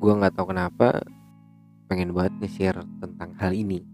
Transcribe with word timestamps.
gue 0.00 0.12
nggak 0.16 0.32
tahu 0.32 0.56
kenapa 0.56 1.04
pengen 1.84 2.16
banget 2.16 2.32
nge-share 2.40 2.80
tentang 3.04 3.36
hal 3.36 3.52
ini. 3.52 3.84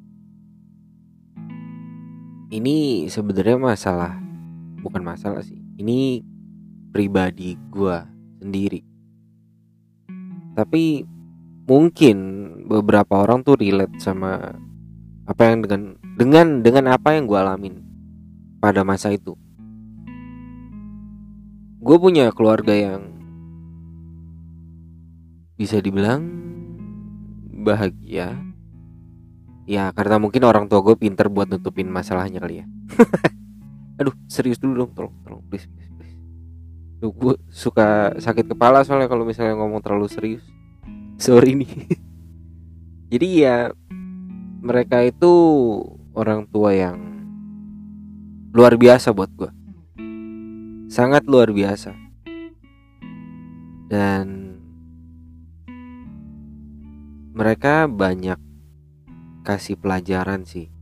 Ini 2.46 3.10
sebenarnya 3.10 3.58
masalah 3.58 4.14
bukan 4.86 5.02
masalah 5.02 5.42
sih. 5.42 5.58
Ini 5.82 6.22
pribadi 6.94 7.58
gue 7.74 7.98
sendiri. 8.38 8.86
Tapi 10.54 11.02
mungkin 11.66 12.16
beberapa 12.70 13.26
orang 13.26 13.42
tuh 13.42 13.58
relate 13.58 13.98
sama 13.98 14.54
apa 15.26 15.42
yang 15.42 15.66
dengan 15.66 15.82
dengan 16.14 16.46
dengan 16.62 16.84
apa 16.94 17.18
yang 17.18 17.26
gue 17.26 17.34
alamin 17.34 17.82
pada 18.62 18.86
masa 18.86 19.10
itu. 19.10 19.34
Gue 21.82 21.98
punya 21.98 22.30
keluarga 22.30 22.70
yang 22.70 23.15
bisa 25.56 25.80
dibilang 25.80 26.22
bahagia. 27.64 28.36
Ya 29.66 29.90
karena 29.90 30.22
mungkin 30.22 30.46
orang 30.46 30.70
tua 30.70 30.84
gue 30.84 30.94
pinter 30.94 31.26
buat 31.26 31.50
nutupin 31.50 31.90
masalahnya 31.90 32.38
kali 32.38 32.62
ya. 32.62 32.66
Aduh 34.00 34.14
serius 34.30 34.62
dulu 34.62 34.86
dong. 34.86 34.90
Tolong 34.94 35.14
tolong 35.26 35.42
please 35.50 35.66
please 35.66 35.90
please. 35.98 36.16
Duh, 37.02 37.10
gue 37.10 37.34
suka 37.50 38.14
sakit 38.20 38.46
kepala 38.46 38.86
soalnya 38.86 39.10
kalau 39.10 39.26
misalnya 39.26 39.58
ngomong 39.58 39.82
terlalu 39.82 40.06
serius. 40.06 40.44
Sorry 41.18 41.58
nih. 41.58 41.72
Jadi 43.12 43.28
ya 43.42 43.74
mereka 44.62 45.02
itu 45.02 45.32
orang 46.14 46.46
tua 46.46 46.76
yang 46.76 46.98
luar 48.54 48.78
biasa 48.78 49.12
buat 49.12 49.28
gue 49.34 49.50
sangat 50.86 51.26
luar 51.26 51.50
biasa. 51.50 51.94
Dan 53.86 54.45
mereka 57.36 57.84
banyak 57.84 58.40
kasih 59.44 59.76
pelajaran 59.76 60.48
sih. 60.48 60.72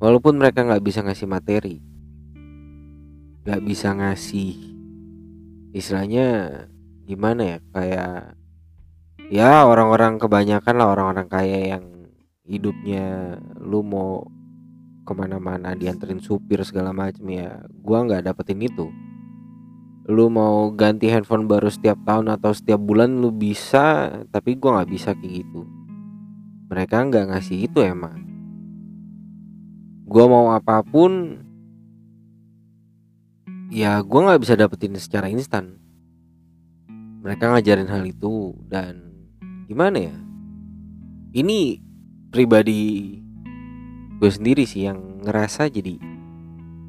Walaupun 0.00 0.40
mereka 0.40 0.64
nggak 0.64 0.80
bisa 0.80 1.04
ngasih 1.04 1.28
materi 1.28 1.84
nggak 3.48 3.64
bisa 3.64 3.96
ngasih 3.96 4.60
istilahnya 5.72 6.52
gimana 7.08 7.56
ya 7.56 7.58
kayak 7.72 8.36
ya 9.32 9.64
orang-orang 9.64 10.20
kebanyakan 10.20 10.76
lah 10.76 10.92
orang-orang 10.92 11.32
kaya 11.32 11.72
yang 11.72 12.12
hidupnya 12.44 13.40
lu 13.56 13.80
mau 13.80 14.28
ke 15.08 15.16
mana-mana 15.16 15.72
dianterin 15.72 16.20
supir 16.20 16.60
segala 16.60 16.92
macam 16.92 17.24
ya 17.24 17.64
gua 17.80 18.04
nggak 18.04 18.28
dapetin 18.28 18.68
itu 18.68 18.92
lu 20.08 20.32
mau 20.32 20.72
ganti 20.72 21.12
handphone 21.12 21.44
baru 21.44 21.68
setiap 21.68 22.00
tahun 22.08 22.32
atau 22.32 22.56
setiap 22.56 22.80
bulan 22.80 23.20
lu 23.20 23.28
bisa 23.28 24.08
tapi 24.32 24.56
gua 24.56 24.80
nggak 24.80 24.90
bisa 24.90 25.12
kayak 25.12 25.44
gitu. 25.44 25.68
Mereka 26.72 26.96
nggak 27.12 27.28
ngasih 27.28 27.68
itu 27.68 27.78
emang. 27.84 28.24
Gua 30.08 30.24
mau 30.24 30.46
apa 30.56 30.80
pun 30.80 31.44
ya 33.68 34.00
gua 34.00 34.32
nggak 34.32 34.40
bisa 34.48 34.56
dapetin 34.56 34.96
secara 34.96 35.28
instan. 35.28 35.76
Mereka 37.20 37.52
ngajarin 37.52 37.92
hal 37.92 38.08
itu 38.08 38.56
dan 38.64 39.12
gimana 39.68 40.08
ya? 40.08 40.16
Ini 41.36 41.84
pribadi 42.32 43.16
gue 44.18 44.30
sendiri 44.32 44.66
sih 44.66 44.84
yang 44.84 45.22
ngerasa 45.22 45.70
jadi 45.70 45.94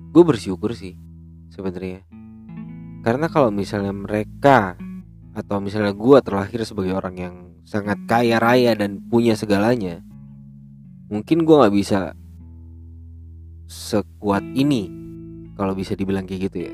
gue 0.09 0.23
bersyukur 0.25 0.73
sih 0.73 0.97
sebenarnya 1.53 2.01
karena 3.05 3.27
kalau 3.31 3.49
misalnya 3.49 3.95
mereka 3.95 4.75
atau 5.33 5.63
misalnya 5.63 5.95
gue 5.95 6.17
terlahir 6.19 6.61
sebagai 6.67 6.93
orang 6.97 7.15
yang 7.15 7.35
sangat 7.63 8.01
kaya 8.09 8.41
raya 8.41 8.73
dan 8.75 8.99
punya 9.07 9.37
segalanya 9.37 10.01
mungkin 11.09 11.41
gue 11.41 11.55
nggak 11.57 11.75
bisa 11.75 12.13
sekuat 13.69 14.41
ini 14.57 14.89
kalau 15.53 15.77
bisa 15.77 15.93
dibilang 15.93 16.25
kayak 16.25 16.49
gitu 16.49 16.57
ya. 16.65 16.73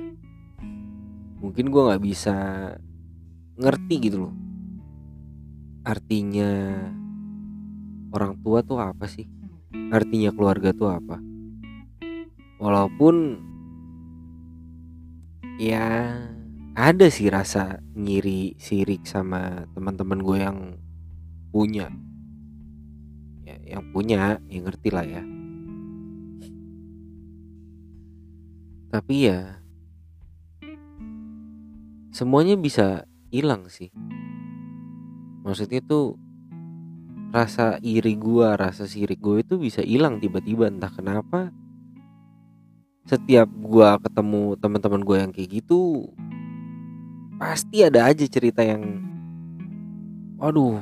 Mungkin 1.44 1.68
gue 1.68 1.82
nggak 1.92 2.04
bisa 2.04 2.36
ngerti 3.60 3.96
gitu 4.08 4.28
loh. 4.28 4.36
Artinya 5.84 6.52
orang 8.16 8.40
tua 8.40 8.64
tuh 8.64 8.80
apa 8.80 9.12
sih? 9.12 9.28
Artinya 9.92 10.32
keluarga 10.32 10.72
tuh 10.72 10.88
apa? 10.88 11.20
Walaupun 12.64 13.16
ya 15.56 16.12
ada 16.76 17.08
sih 17.08 17.32
rasa 17.32 17.80
ngiri 17.96 18.60
sirik 18.60 19.08
sama 19.08 19.64
teman-teman 19.72 20.20
gue 20.20 20.38
yang 20.44 20.60
punya. 21.56 21.88
Ya 23.48 23.80
yang 23.80 23.84
punya 23.96 24.44
ya 24.52 24.60
ngerti 24.60 24.90
lah 24.92 25.06
ya. 25.08 25.24
Tapi 28.92 29.16
ya 29.28 29.64
semuanya 32.12 32.60
bisa 32.60 33.08
hilang 33.32 33.72
sih. 33.72 33.92
Maksudnya 35.48 35.80
tuh 35.84 36.20
rasa 37.36 37.80
iri 37.84 38.16
gua 38.16 38.56
rasa 38.56 38.88
sirik 38.88 39.20
gue 39.20 39.44
itu 39.44 39.60
bisa 39.60 39.84
hilang 39.84 40.24
tiba-tiba 40.24 40.72
entah 40.72 40.88
kenapa 40.88 41.52
setiap 43.06 43.50
gua 43.62 44.02
ketemu 44.02 44.58
teman-teman 44.58 45.02
gue 45.06 45.18
yang 45.22 45.32
kayak 45.34 45.50
gitu 45.62 46.10
pasti 47.38 47.86
ada 47.86 48.10
aja 48.10 48.26
cerita 48.26 48.66
yang 48.66 49.06
waduh 50.42 50.82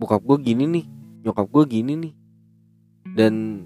bokap 0.00 0.24
gue 0.24 0.38
gini 0.52 0.64
nih 0.64 0.86
nyokap 1.20 1.46
gue 1.52 1.64
gini 1.68 1.92
nih. 1.96 2.14
Dan 3.12 3.64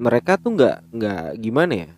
mereka 0.00 0.40
tuh 0.40 0.56
nggak 0.56 0.76
nggak 0.94 1.24
gimana 1.40 1.74
ya? 1.74 1.90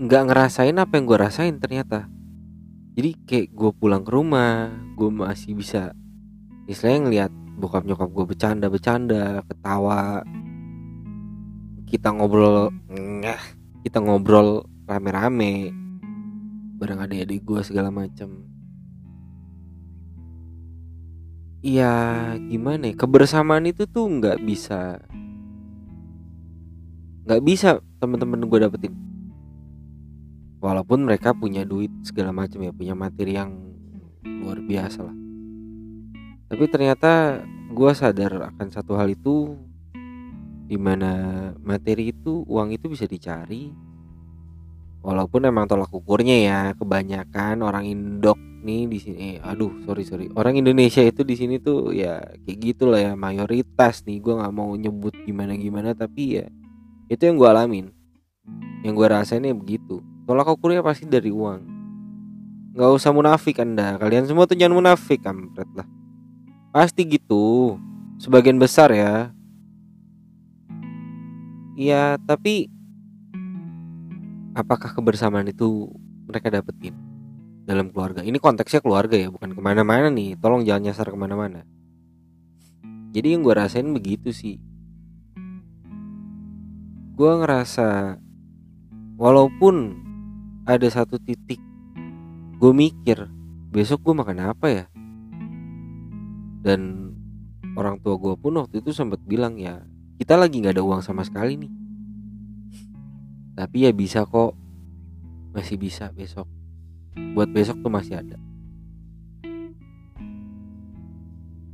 Nggak 0.00 0.22
ngerasain 0.32 0.76
apa 0.80 0.92
yang 0.96 1.04
gue 1.06 1.18
rasain 1.18 1.56
ternyata. 1.60 2.08
Jadi 2.98 3.10
kayak 3.24 3.46
gue 3.54 3.70
pulang 3.76 4.02
ke 4.02 4.10
rumah 4.10 4.74
gue 4.98 5.08
masih 5.08 5.54
bisa 5.54 5.94
istilahnya 6.66 7.00
ngeliat 7.06 7.32
bokap 7.56 7.86
nyokap 7.86 8.10
gue 8.10 8.24
bercanda 8.34 8.66
bercanda 8.66 9.40
ketawa 9.46 10.26
kita 11.90 12.14
ngobrol 12.14 12.70
kita 13.82 13.98
ngobrol 13.98 14.64
rame-rame. 14.86 15.74
Bareng 16.78 17.02
adik-adik 17.04 17.44
gue 17.44 17.60
segala 17.60 17.92
macam 17.92 18.48
Iya 21.60 21.92
gimana 22.48 22.88
ya? 22.88 22.96
Kebersamaan 22.96 23.68
itu 23.68 23.84
tuh 23.84 24.08
nggak 24.08 24.40
bisa 24.48 24.96
nggak 27.28 27.42
bisa 27.44 27.84
teman-teman 28.00 28.48
gue 28.48 28.58
dapetin. 28.64 28.96
Walaupun 30.64 31.04
mereka 31.04 31.36
punya 31.36 31.68
duit 31.68 31.92
segala 32.00 32.32
macam 32.32 32.64
ya 32.64 32.72
punya 32.72 32.96
materi 32.96 33.36
yang 33.36 33.52
luar 34.24 34.64
biasa 34.64 35.04
lah. 35.04 35.16
Tapi 36.48 36.64
ternyata 36.72 37.44
gue 37.70 37.92
sadar 37.92 38.56
akan 38.56 38.68
satu 38.72 38.96
hal 38.96 39.12
itu 39.12 39.52
di 40.70 40.78
mana 40.78 41.10
materi 41.66 42.14
itu 42.14 42.46
uang 42.46 42.70
itu 42.70 42.86
bisa 42.86 43.10
dicari. 43.10 43.74
Walaupun 45.02 45.42
emang 45.50 45.66
tolak 45.66 45.90
ukurnya 45.90 46.36
ya 46.38 46.60
kebanyakan 46.78 47.66
orang 47.66 47.90
Indok 47.90 48.38
nih 48.62 48.86
di 48.86 48.98
sini 49.02 49.18
eh, 49.18 49.36
aduh 49.42 49.82
sorry 49.82 50.06
sorry. 50.06 50.30
Orang 50.38 50.54
Indonesia 50.54 51.02
itu 51.02 51.26
di 51.26 51.34
sini 51.34 51.58
tuh 51.58 51.90
ya 51.90 52.22
kayak 52.46 52.58
gitulah 52.62 53.02
ya 53.02 53.12
mayoritas 53.18 54.06
nih. 54.06 54.22
Gue 54.22 54.38
nggak 54.38 54.54
mau 54.54 54.70
nyebut 54.78 55.10
gimana 55.26 55.58
gimana 55.58 55.90
tapi 55.90 56.38
ya 56.38 56.46
itu 57.10 57.18
yang 57.26 57.34
gue 57.34 57.48
alamin. 57.50 57.86
Yang 58.86 58.94
gue 58.94 59.06
rasain 59.10 59.42
ya 59.42 59.56
begitu. 59.56 59.98
Tolak 60.22 60.46
ukurnya 60.54 60.86
pasti 60.86 61.10
dari 61.10 61.34
uang. 61.34 61.66
Nggak 62.78 62.90
usah 62.94 63.10
munafik 63.10 63.58
anda. 63.58 63.98
Kalian 63.98 64.30
semua 64.30 64.46
tuh 64.46 64.54
jangan 64.54 64.78
munafik 64.78 65.18
kampret 65.18 65.66
lah. 65.74 65.88
Pasti 66.70 67.02
gitu. 67.08 67.74
Sebagian 68.20 68.60
besar 68.60 68.94
ya 68.94 69.32
Iya 71.80 72.20
tapi 72.20 72.68
apakah 74.52 74.92
kebersamaan 74.92 75.48
itu 75.48 75.88
mereka 76.28 76.52
dapetin 76.52 76.92
dalam 77.64 77.88
keluarga? 77.88 78.20
Ini 78.20 78.36
konteksnya 78.36 78.84
keluarga 78.84 79.16
ya 79.16 79.32
bukan 79.32 79.56
ke 79.56 79.60
mana-mana 79.64 80.12
nih. 80.12 80.36
Tolong 80.36 80.60
jangan 80.68 80.92
nyasar 80.92 81.08
ke 81.08 81.16
mana-mana. 81.16 81.64
Jadi 83.16 83.32
yang 83.32 83.40
gue 83.40 83.56
rasain 83.56 83.88
begitu 83.96 84.28
sih. 84.28 84.60
Gue 87.16 87.32
ngerasa 87.40 88.20
walaupun 89.16 89.96
ada 90.68 90.84
satu 90.92 91.16
titik 91.16 91.64
gue 92.60 92.72
mikir 92.76 93.24
besok 93.72 94.04
gue 94.04 94.14
makan 94.20 94.52
apa 94.52 94.66
ya? 94.68 94.84
Dan 96.60 97.08
orang 97.72 97.96
tua 98.04 98.20
gue 98.20 98.36
pun 98.36 98.52
waktu 98.60 98.84
itu 98.84 98.92
sempat 98.92 99.24
bilang 99.24 99.56
ya 99.56 99.80
kita 100.20 100.36
lagi 100.36 100.60
nggak 100.60 100.76
ada 100.76 100.84
uang 100.84 101.00
sama 101.00 101.24
sekali 101.24 101.56
nih. 101.56 101.72
Tapi 103.56 103.88
ya 103.88 103.90
bisa 103.96 104.28
kok. 104.28 104.52
Masih 105.56 105.80
bisa 105.80 106.12
besok. 106.12 106.44
Buat 107.32 107.48
besok 107.56 107.80
tuh 107.80 107.88
masih 107.88 108.20
ada. 108.20 108.36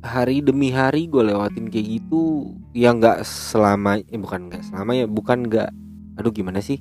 Hari 0.06 0.46
demi 0.46 0.70
hari 0.70 1.10
gue 1.10 1.26
lewatin 1.26 1.66
kayak 1.66 1.98
gitu 1.98 2.54
ya 2.70 2.94
nggak 2.94 3.26
selama 3.26 3.98
eh 3.98 4.20
bukan 4.22 4.46
nggak 4.46 4.62
selama 4.70 4.94
ya 4.94 5.10
bukan 5.10 5.50
nggak 5.50 5.68
aduh 6.14 6.30
gimana 6.30 6.62
sih? 6.62 6.78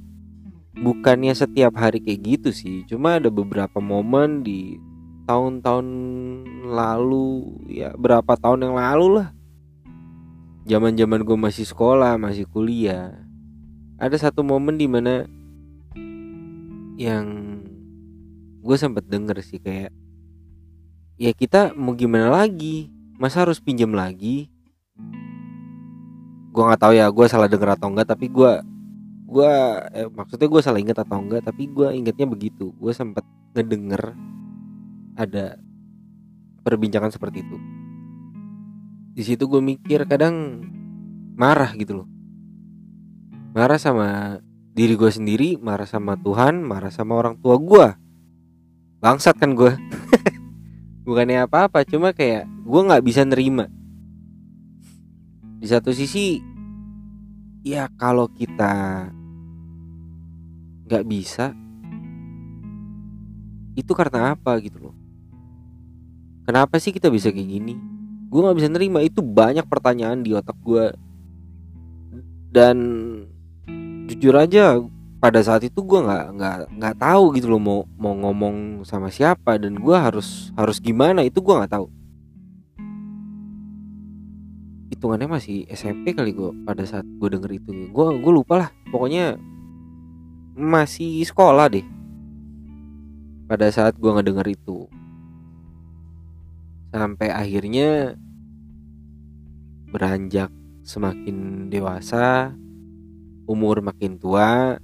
Bukannya 0.77 1.33
setiap 1.33 1.73
hari 1.81 1.97
kayak 2.05 2.21
gitu 2.21 2.49
sih 2.53 2.85
cuma 2.85 3.17
ada 3.17 3.33
beberapa 3.33 3.81
momen 3.81 4.45
di 4.45 4.77
tahun-tahun 5.25 5.87
lalu 6.69 7.57
ya 7.73 7.97
berapa 7.97 8.37
tahun 8.37 8.69
yang 8.69 8.75
lalu 8.77 9.07
lah 9.17 9.34
zaman-zaman 10.65 11.21
gue 11.21 11.37
masih 11.37 11.65
sekolah 11.69 12.17
masih 12.17 12.49
kuliah 12.49 13.13
ada 14.01 14.17
satu 14.17 14.41
momen 14.41 14.75
di 14.75 14.89
mana 14.89 15.29
yang 16.97 17.25
gue 18.65 18.75
sempat 18.75 19.05
denger 19.05 19.39
sih 19.45 19.61
kayak 19.61 19.93
ya 21.21 21.31
kita 21.31 21.77
mau 21.77 21.93
gimana 21.93 22.33
lagi? 22.33 22.89
Masa 23.15 23.47
harus 23.47 23.63
pinjam 23.63 23.93
lagi? 23.95 24.51
Gue 26.51 26.63
nggak 26.65 26.81
tahu 26.81 26.93
ya 26.97 27.07
gue 27.07 27.25
salah 27.29 27.47
denger 27.47 27.77
atau 27.77 27.87
enggak 27.93 28.09
tapi 28.09 28.27
gue 28.27 28.51
gue 29.25 29.53
eh, 29.95 30.09
maksudnya 30.11 30.47
gue 30.49 30.61
salah 30.65 30.79
inget 30.81 30.97
atau 30.97 31.19
enggak 31.21 31.45
tapi 31.45 31.69
gue 31.69 31.87
ingetnya 31.93 32.27
begitu. 32.27 32.73
Gue 32.75 32.91
sempat 32.91 33.23
ngedenger 33.55 34.17
ada 35.15 35.55
perbincangan 36.65 37.13
seperti 37.13 37.45
itu 37.45 37.84
di 39.15 39.23
situ 39.23 39.47
gue 39.47 39.63
mikir 39.63 40.03
kadang 40.03 40.59
marah 41.39 41.71
gitu 41.79 42.03
loh. 42.03 42.07
Marah 43.55 43.79
sama 43.79 44.37
diri 44.75 44.99
gue 44.99 45.07
sendiri 45.07 45.55
marah 45.55 45.87
sama 45.87 46.19
Tuhan 46.19 46.59
marah 46.59 46.91
sama 46.91 47.15
orang 47.15 47.39
tua 47.39 47.55
gue 47.55 47.87
bangsat 48.99 49.39
kan 49.39 49.55
gue 49.55 49.71
bukannya 51.07 51.47
apa-apa 51.47 51.87
cuma 51.87 52.11
kayak 52.11 52.43
gue 52.43 52.81
nggak 52.91 53.05
bisa 53.07 53.23
nerima. 53.23 53.71
Di 55.63 55.67
satu 55.71 55.95
sisi 55.95 56.43
ya 57.63 57.87
kalau 57.95 58.27
kita 58.27 59.07
nggak 60.91 61.07
bisa 61.07 61.55
itu 63.79 63.91
karena 63.95 64.35
apa 64.35 64.59
gitu 64.59 64.91
loh. 64.91 64.95
Kenapa 66.43 66.83
sih 66.83 66.91
kita 66.91 67.07
bisa 67.07 67.31
kayak 67.31 67.47
gini 67.47 67.94
gue 68.35 68.43
nggak 68.43 68.59
bisa 68.59 68.67
nerima. 68.67 68.99
Itu 68.99 69.23
banyak 69.23 69.63
pertanyaan 69.71 70.19
di 70.19 70.35
otak 70.35 70.59
gue 70.59 70.91
dan 72.51 72.77
jujur 74.11 74.35
aja 74.35 74.79
pada 75.23 75.39
saat 75.39 75.63
itu 75.63 75.79
gue 75.79 75.99
nggak 76.03 76.25
nggak 76.35 76.55
nggak 76.75 76.95
tahu 76.99 77.31
gitu 77.39 77.47
loh 77.55 77.61
mau 77.63 77.79
mau 77.95 78.13
ngomong 78.13 78.83
sama 78.83 79.07
siapa 79.07 79.55
dan 79.55 79.79
gue 79.79 79.95
harus 79.95 80.51
harus 80.59 80.83
gimana. 80.83 81.23
Itu 81.23 81.39
gue 81.39 81.55
nggak 81.55 81.71
tahu. 81.71 81.87
Hitungannya 84.91 85.31
masih 85.31 85.63
SMP 85.71 86.11
kali 86.11 86.35
gue 86.35 86.51
pada 86.67 86.83
saat 86.83 87.07
gue 87.07 87.29
denger 87.31 87.55
itu. 87.55 87.71
Gue 87.95 88.19
gue 88.19 88.33
lupa 88.35 88.67
lah. 88.67 88.69
Pokoknya 88.91 89.39
masih 90.59 91.23
sekolah 91.23 91.71
deh. 91.71 91.87
Pada 93.47 93.71
saat 93.71 93.95
gue 93.95 94.11
ngedenger 94.11 94.51
itu. 94.51 94.91
Sampai 96.91 97.27
akhirnya 97.27 98.15
beranjak 99.95 100.51
semakin 100.83 101.71
dewasa 101.71 102.51
umur 103.47 103.79
makin 103.79 104.19
tua 104.19 104.75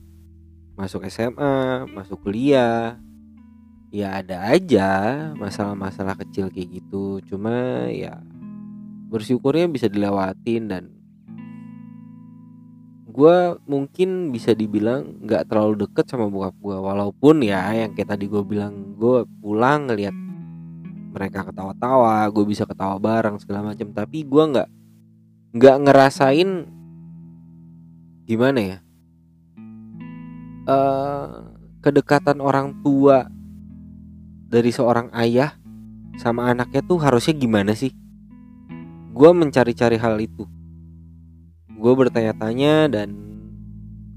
masuk 0.80 1.04
SMA 1.12 1.84
masuk 1.92 2.24
kuliah 2.24 2.96
ya 3.92 4.24
ada 4.24 4.48
aja 4.56 4.90
masalah-masalah 5.36 6.16
kecil 6.16 6.48
kayak 6.48 6.80
gitu. 6.80 7.20
Cuma 7.28 7.86
ya 7.92 8.24
bersyukurnya 9.12 9.68
bisa 9.68 9.92
dilewatin 9.92 10.72
dan 10.72 10.84
gue 13.12 13.38
mungkin 13.68 14.32
bisa 14.32 14.56
dibilang 14.56 15.20
nggak 15.28 15.52
terlalu 15.52 15.84
deket 15.84 16.08
sama 16.08 16.32
bokap 16.32 16.56
gue 16.64 16.78
walaupun 16.80 17.44
ya 17.44 17.68
yang 17.76 17.92
kayak 17.92 18.16
tadi 18.16 18.32
gue 18.32 18.40
bilang 18.48 18.96
gue 18.96 19.28
pulang 19.44 19.92
ngeliat 19.92 20.16
mereka 21.12 21.44
ketawa-tawa 21.44 22.24
gue 22.32 22.48
bisa 22.48 22.64
ketawa 22.64 22.96
bareng 22.96 23.36
segala 23.44 23.76
macam. 23.76 23.92
Tapi 23.92 24.24
gue 24.24 24.44
nggak 24.56 24.81
nggak 25.52 25.78
ngerasain 25.84 26.50
gimana 28.28 28.60
ya 28.60 28.78
uh, 30.68 31.52
kedekatan 31.82 32.38
orang 32.40 32.78
tua 32.86 33.26
dari 34.52 34.70
seorang 34.70 35.10
ayah 35.16 35.56
sama 36.20 36.52
anaknya 36.52 36.84
tuh 36.84 37.00
harusnya 37.00 37.34
gimana 37.34 37.74
sih? 37.74 37.96
Gue 39.16 39.32
mencari-cari 39.32 39.98
hal 39.98 40.20
itu. 40.20 40.46
Gue 41.72 41.94
bertanya-tanya 41.98 42.92
dan 42.92 43.16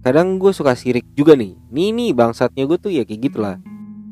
kadang 0.05 0.37
gue 0.37 0.53
suka 0.53 0.77
sirik 0.77 1.07
juga 1.17 1.39
nih. 1.39 1.57
Nih 1.73 1.91
nih 1.95 2.11
bangsatnya 2.13 2.67
gue 2.69 2.79
tuh 2.79 2.93
ya 2.93 3.07
kayak 3.07 3.31
gitulah. 3.31 3.57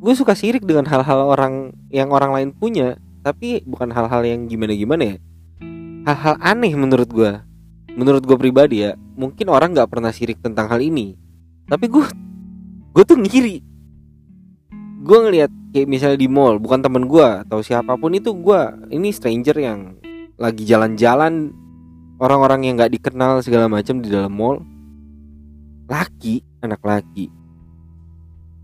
Gue 0.02 0.14
suka 0.16 0.34
sirik 0.34 0.64
dengan 0.64 0.88
hal-hal 0.88 1.26
orang 1.26 1.76
yang 1.92 2.10
orang 2.10 2.34
lain 2.34 2.50
punya, 2.56 2.98
tapi 3.22 3.62
bukan 3.62 3.92
hal-hal 3.94 4.22
yang 4.26 4.50
gimana-gimana 4.50 5.14
ya. 5.14 5.16
Hal-hal 6.02 6.34
aneh 6.42 6.74
menurut 6.74 7.06
gue. 7.14 7.30
Menurut 7.94 8.26
gue 8.26 8.34
pribadi 8.34 8.82
ya, 8.82 8.98
mungkin 9.14 9.46
orang 9.46 9.70
nggak 9.70 9.86
pernah 9.86 10.10
sirik 10.10 10.42
tentang 10.42 10.66
hal 10.66 10.82
ini. 10.82 11.14
Tapi 11.70 11.86
gue 11.86 12.02
gue 12.90 13.04
tuh 13.06 13.14
ngiri. 13.22 13.62
Gue 15.06 15.18
ngeliat 15.22 15.50
kayak 15.70 15.86
misalnya 15.86 16.18
di 16.18 16.26
mall 16.26 16.58
bukan 16.58 16.82
temen 16.82 17.06
gue 17.06 17.46
atau 17.46 17.62
siapa 17.62 17.94
pun 17.94 18.10
itu 18.18 18.34
gue 18.34 18.60
ini 18.90 19.14
stranger 19.14 19.54
yang 19.54 19.94
lagi 20.42 20.66
jalan-jalan 20.66 21.54
orang-orang 22.18 22.66
yang 22.66 22.74
nggak 22.82 22.98
dikenal 22.98 23.38
segala 23.38 23.70
macam 23.70 24.02
di 24.02 24.10
dalam 24.10 24.34
mall. 24.34 24.58
Laki 25.86 26.42
anak 26.66 26.82
laki. 26.82 27.30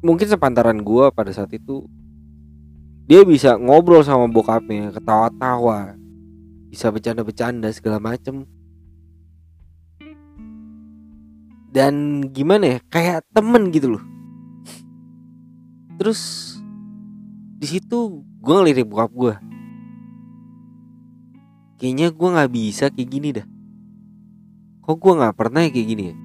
Mungkin 0.02 0.26
sepantaran 0.26 0.82
gue 0.82 1.06
pada 1.14 1.30
saat 1.30 1.54
itu 1.54 1.86
dia 3.06 3.22
bisa 3.22 3.54
ngobrol 3.58 4.02
sama 4.02 4.26
bokapnya 4.26 4.90
ketawa-tawa 4.90 5.97
bisa 6.68 6.92
bercanda-bercanda 6.92 7.72
segala 7.72 7.98
macem. 7.98 8.44
Dan 11.68 12.24
gimana 12.32 12.76
ya 12.76 12.78
kayak 12.88 13.28
temen 13.32 13.72
gitu 13.72 13.98
loh. 13.98 14.04
Terus 15.98 16.54
di 17.58 17.66
situ 17.66 18.22
gue 18.22 18.54
ngelirik 18.54 18.86
bokap 18.86 19.10
gue 19.10 19.34
kayaknya 21.78 22.10
gue 22.10 22.28
nggak 22.28 22.52
bisa 22.52 22.84
kayak 22.90 23.08
gini 23.08 23.28
dah. 23.34 23.46
Kok 24.82 24.96
gue 24.98 25.12
nggak 25.22 25.36
pernah 25.38 25.62
ya 25.62 25.70
kayak 25.70 25.88
gini 25.88 26.04
ya? 26.10 26.16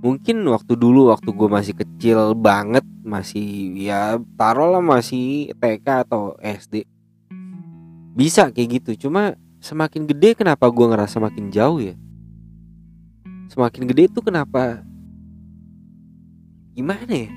Mungkin 0.00 0.36
waktu 0.48 0.72
dulu 0.80 1.12
waktu 1.12 1.28
gue 1.28 1.48
masih 1.48 1.74
kecil 1.76 2.32
banget 2.32 2.84
masih 3.04 3.76
ya 3.76 4.16
taruh 4.40 4.72
lah 4.72 4.80
masih 4.80 5.52
TK 5.60 6.08
atau 6.08 6.36
SD 6.40 6.88
bisa 8.16 8.48
kayak 8.52 8.80
gitu 8.80 9.08
cuma 9.08 9.36
semakin 9.60 10.08
gede 10.08 10.34
kenapa 10.34 10.66
gue 10.72 10.86
ngerasa 10.88 11.20
makin 11.20 11.52
jauh 11.52 11.78
ya? 11.78 11.94
Semakin 13.52 13.84
gede 13.86 14.08
tuh 14.08 14.24
kenapa 14.24 14.82
gimana 16.74 17.12
ya? 17.12 17.30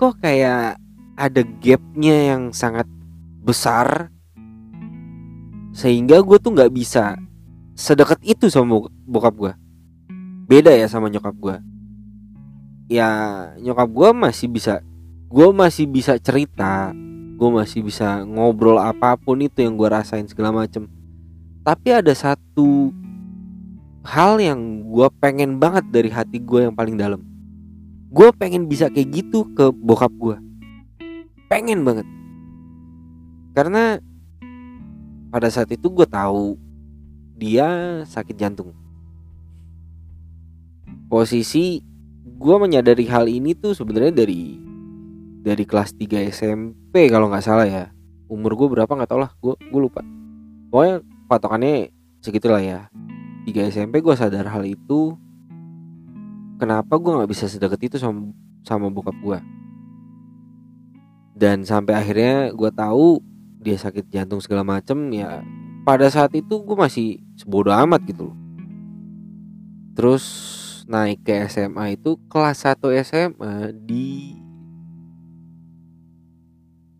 Kok 0.00 0.14
kayak 0.18 0.80
ada 1.14 1.42
gapnya 1.60 2.34
yang 2.34 2.50
sangat 2.50 2.88
besar? 3.44 4.08
Sehingga 5.76 6.20
gue 6.20 6.36
tuh 6.40 6.52
nggak 6.52 6.72
bisa 6.72 7.16
sedekat 7.72 8.20
itu 8.24 8.52
sama 8.52 8.84
bokap 9.08 9.34
gue 9.36 9.52
beda 10.46 10.76
ya 10.76 10.84
sama 10.84 11.08
nyokap 11.08 11.32
gue 11.40 11.56
ya 12.92 13.08
nyokap 13.56 13.88
gue 13.88 14.08
masih 14.12 14.52
bisa 14.52 14.84
gue 15.32 15.48
masih 15.48 15.88
bisa 15.88 16.20
cerita 16.20 16.92
gue 17.40 17.48
masih 17.48 17.80
bisa 17.80 18.20
ngobrol 18.28 18.76
apa 18.76 19.16
pun 19.16 19.40
itu 19.40 19.64
yang 19.64 19.80
gue 19.80 19.88
rasain 19.88 20.28
segala 20.28 20.52
macem 20.52 20.84
tapi 21.62 21.88
ada 21.94 22.14
satu 22.14 22.90
hal 24.02 24.38
yang 24.42 24.86
gue 24.86 25.08
pengen 25.22 25.62
banget 25.62 25.86
dari 25.90 26.10
hati 26.10 26.42
gue 26.42 26.66
yang 26.66 26.74
paling 26.74 26.98
dalam. 26.98 27.22
Gue 28.12 28.28
pengen 28.34 28.68
bisa 28.68 28.92
kayak 28.92 29.08
gitu 29.10 29.48
ke 29.56 29.72
bokap 29.72 30.12
gue 30.18 30.36
pengen 31.52 31.84
banget. 31.84 32.08
Karena 33.52 34.00
pada 35.28 35.52
saat 35.52 35.68
itu 35.68 35.92
gue 35.92 36.08
tahu 36.08 36.56
dia 37.36 38.00
sakit 38.08 38.32
jantung. 38.40 38.72
Posisi 41.12 41.84
gue 42.24 42.56
menyadari 42.56 43.04
hal 43.04 43.28
ini 43.28 43.52
tuh 43.52 43.76
sebenarnya 43.76 44.24
dari 44.24 44.56
dari 45.44 45.64
kelas 45.68 45.92
3 46.00 46.32
SMP 46.32 47.12
kalau 47.12 47.28
nggak 47.28 47.44
salah 47.44 47.68
ya. 47.68 47.92
Umur 48.32 48.56
gue 48.56 48.68
berapa 48.72 48.88
nggak 48.88 49.10
tau 49.12 49.20
lah 49.20 49.36
gue 49.36 49.52
gue 49.60 49.80
lupa. 49.84 50.00
Pokoknya 50.72 51.04
patokannya 51.32 51.88
segitulah 52.20 52.60
ya. 52.60 52.92
3 53.48 53.72
SMP 53.72 54.04
gue 54.04 54.12
sadar 54.12 54.52
hal 54.52 54.68
itu. 54.68 55.16
Kenapa 56.60 57.00
gue 57.00 57.10
nggak 57.16 57.30
bisa 57.32 57.48
sedekat 57.48 57.80
itu 57.80 57.96
sama 57.96 58.30
sama 58.62 58.92
bokap 58.92 59.16
gue 59.18 59.62
dan 61.42 61.64
sampai 61.66 61.98
akhirnya 61.98 62.52
gue 62.54 62.70
tahu 62.70 63.18
dia 63.58 63.74
sakit 63.74 64.06
jantung 64.14 64.38
segala 64.38 64.62
macem 64.62 65.10
ya 65.10 65.42
pada 65.82 66.06
saat 66.06 66.30
itu 66.38 66.62
gue 66.62 66.76
masih 66.78 67.18
sebodoh 67.34 67.74
amat 67.74 68.06
gitu 68.06 68.30
loh. 68.30 68.38
Terus 69.98 70.24
naik 70.86 71.26
ke 71.26 71.34
SMA 71.50 71.98
itu 71.98 72.14
kelas 72.30 72.62
1 72.62 72.78
SMA 73.02 73.74
di 73.74 74.38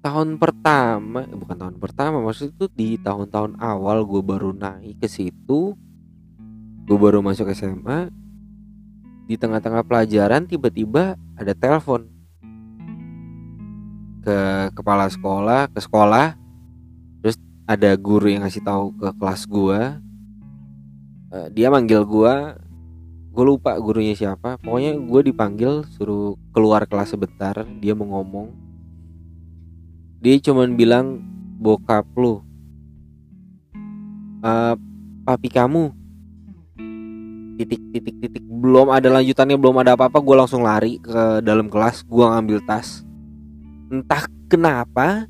tahun 0.03 0.37
pertama 0.37 1.23
eh, 1.23 1.39
bukan 1.39 1.57
tahun 1.57 1.77
pertama 1.79 2.19
maksud 2.19 2.59
itu 2.59 2.67
di 2.75 2.99
tahun-tahun 2.99 3.57
awal 3.63 4.03
gue 4.03 4.19
baru 4.19 4.51
naik 4.51 4.99
ke 4.99 5.07
situ 5.07 5.79
gue 6.83 6.99
baru 6.99 7.23
masuk 7.23 7.47
SMA 7.55 8.11
di 9.31 9.39
tengah-tengah 9.39 9.87
pelajaran 9.87 10.51
tiba-tiba 10.51 11.15
ada 11.39 11.55
telepon 11.55 12.11
ke 14.27 14.39
kepala 14.75 15.07
sekolah 15.07 15.71
ke 15.71 15.79
sekolah 15.79 16.35
terus 17.23 17.39
ada 17.67 17.95
guru 17.95 18.27
yang 18.27 18.43
ngasih 18.43 18.63
tahu 18.63 18.95
ke 18.99 19.09
kelas 19.19 19.43
gua 19.47 20.03
uh, 21.31 21.47
dia 21.55 21.71
manggil 21.71 22.03
gua 22.07 22.59
gue 23.33 23.45
lupa 23.47 23.73
gurunya 23.81 24.13
siapa 24.13 24.61
pokoknya 24.61 24.93
gue 24.93 25.21
dipanggil 25.33 25.89
suruh 25.97 26.37
keluar 26.53 26.85
kelas 26.85 27.17
sebentar 27.17 27.65
dia 27.81 27.97
mau 27.97 28.21
ngomong 28.21 28.72
dia 30.23 30.39
cuman 30.39 30.79
bilang 30.79 31.19
bokap 31.59 32.07
lu. 32.15 32.39
Uh, 34.39 34.79
papi 35.27 35.51
kamu? 35.51 35.91
Titik 37.59 37.83
titik 37.91 38.17
titik. 38.23 38.45
Belum 38.47 38.95
ada 38.95 39.11
lanjutannya 39.11 39.59
belum 39.59 39.83
ada 39.83 39.99
apa-apa. 39.99 40.23
Gue 40.23 40.39
langsung 40.39 40.63
lari 40.63 41.03
ke 41.03 41.43
dalam 41.43 41.67
kelas. 41.67 42.07
Gue 42.07 42.23
ngambil 42.23 42.63
tas. 42.63 43.03
Entah 43.91 44.31
kenapa 44.47 45.27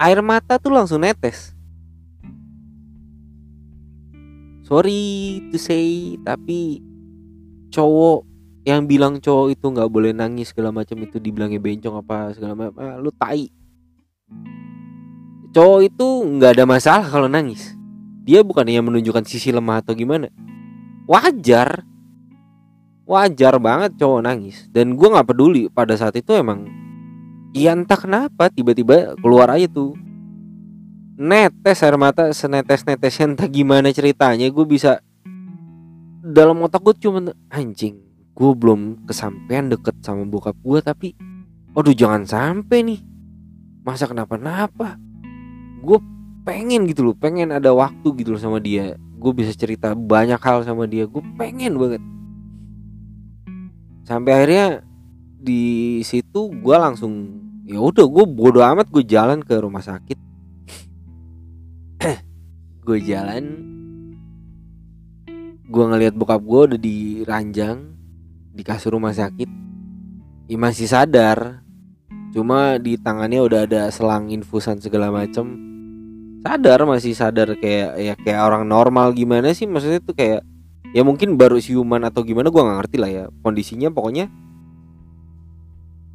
air 0.00 0.24
mata 0.24 0.56
tuh 0.56 0.72
langsung 0.72 1.04
netes. 1.04 1.52
Sorry 4.64 5.44
to 5.52 5.60
say 5.60 6.16
tapi 6.24 6.80
cowok 7.68 8.31
yang 8.62 8.86
bilang 8.86 9.18
cowok 9.18 9.58
itu 9.58 9.66
nggak 9.74 9.90
boleh 9.90 10.14
nangis 10.14 10.54
segala 10.54 10.70
macam 10.70 10.94
itu 11.02 11.18
dibilangnya 11.18 11.58
bencong 11.58 11.98
apa 11.98 12.30
segala 12.30 12.52
macam 12.54 12.78
ah, 12.78 12.96
lu 13.02 13.10
tai. 13.10 13.50
Cowok 15.52 15.80
itu 15.84 16.08
nggak 16.38 16.50
ada 16.58 16.64
masalah 16.64 17.06
kalau 17.10 17.26
nangis. 17.26 17.74
Dia 18.22 18.46
bukan 18.46 18.62
yang 18.70 18.86
menunjukkan 18.86 19.26
sisi 19.26 19.50
lemah 19.50 19.82
atau 19.82 19.98
gimana. 19.98 20.30
Wajar. 21.10 21.82
Wajar 23.02 23.58
banget 23.58 23.98
cowok 23.98 24.20
nangis. 24.22 24.70
Dan 24.70 24.94
gue 24.94 25.10
nggak 25.10 25.26
peduli 25.26 25.66
pada 25.66 25.98
saat 25.98 26.14
itu 26.14 26.30
emang 26.32 26.70
ya 27.52 27.74
entah 27.74 27.98
kenapa 27.98 28.46
tiba-tiba 28.48 29.18
keluar 29.18 29.50
aja 29.50 29.66
tuh. 29.66 29.98
Netes 31.18 31.82
air 31.82 31.98
mata 31.98 32.30
senetes 32.30 32.86
netes 32.86 33.18
entah 33.20 33.50
gimana 33.50 33.90
ceritanya 33.90 34.46
gue 34.48 34.64
bisa 34.64 35.02
dalam 36.22 36.62
otak 36.62 36.80
gue 36.80 36.94
cuma 37.02 37.34
anjing 37.50 38.11
gue 38.32 38.50
belum 38.56 39.04
kesampaian 39.04 39.68
deket 39.68 40.00
sama 40.00 40.24
bokap 40.24 40.56
gue 40.64 40.80
tapi 40.80 41.08
aduh 41.76 41.92
jangan 41.92 42.24
sampai 42.24 42.80
nih. 42.84 43.00
Masa 43.82 44.06
kenapa-napa? 44.06 44.96
Gue 45.82 45.98
pengen 46.46 46.86
gitu 46.86 47.06
loh 47.06 47.16
pengen 47.18 47.50
ada 47.50 47.74
waktu 47.74 48.08
gitu 48.18 48.34
loh 48.34 48.40
sama 48.40 48.58
dia. 48.58 48.96
Gue 49.20 49.32
bisa 49.36 49.54
cerita 49.54 49.94
banyak 49.94 50.40
hal 50.40 50.64
sama 50.64 50.88
dia 50.88 51.04
gue 51.06 51.22
pengen 51.36 51.76
banget. 51.76 52.02
Sampai 54.02 54.32
akhirnya 54.34 54.82
di 55.42 55.98
situ 56.02 56.50
gue 56.50 56.76
langsung 56.78 57.42
ya 57.66 57.78
udah 57.78 58.06
gue 58.06 58.24
bodo 58.26 58.62
amat 58.62 58.90
gue 58.90 59.04
jalan 59.06 59.42
ke 59.44 59.54
rumah 59.60 59.82
sakit. 59.82 60.18
Gue 62.82 62.98
jalan 62.98 63.70
gue 65.70 65.84
ngelihat 65.86 66.18
bokap 66.18 66.42
gue 66.42 66.60
udah 66.74 66.80
di 66.82 67.22
ranjang 67.22 67.91
di 68.52 68.62
kasur 68.62 68.94
rumah 68.94 69.16
sakit 69.16 69.62
ya 70.52 70.56
masih 70.60 70.84
sadar. 70.84 71.64
Cuma 72.32 72.80
di 72.80 72.96
tangannya 72.96 73.40
udah 73.44 73.60
ada 73.68 73.82
selang 73.88 74.28
infusan 74.28 74.80
segala 74.80 75.12
macem. 75.12 75.56
Sadar 76.44 76.84
masih 76.88 77.16
sadar 77.16 77.56
kayak 77.56 77.90
ya 78.00 78.14
kayak 78.16 78.40
orang 78.44 78.68
normal 78.68 79.16
gimana 79.16 79.52
sih? 79.56 79.68
Maksudnya 79.68 80.00
tuh 80.04 80.16
kayak 80.16 80.44
ya 80.92 81.04
mungkin 81.04 81.40
baru 81.40 81.56
siuman 81.56 82.04
atau 82.04 82.24
gimana 82.24 82.52
gue 82.52 82.60
nggak 82.60 82.78
ngerti 82.84 82.96
lah 83.00 83.10
ya. 83.12 83.24
Kondisinya 83.40 83.88
pokoknya 83.92 84.28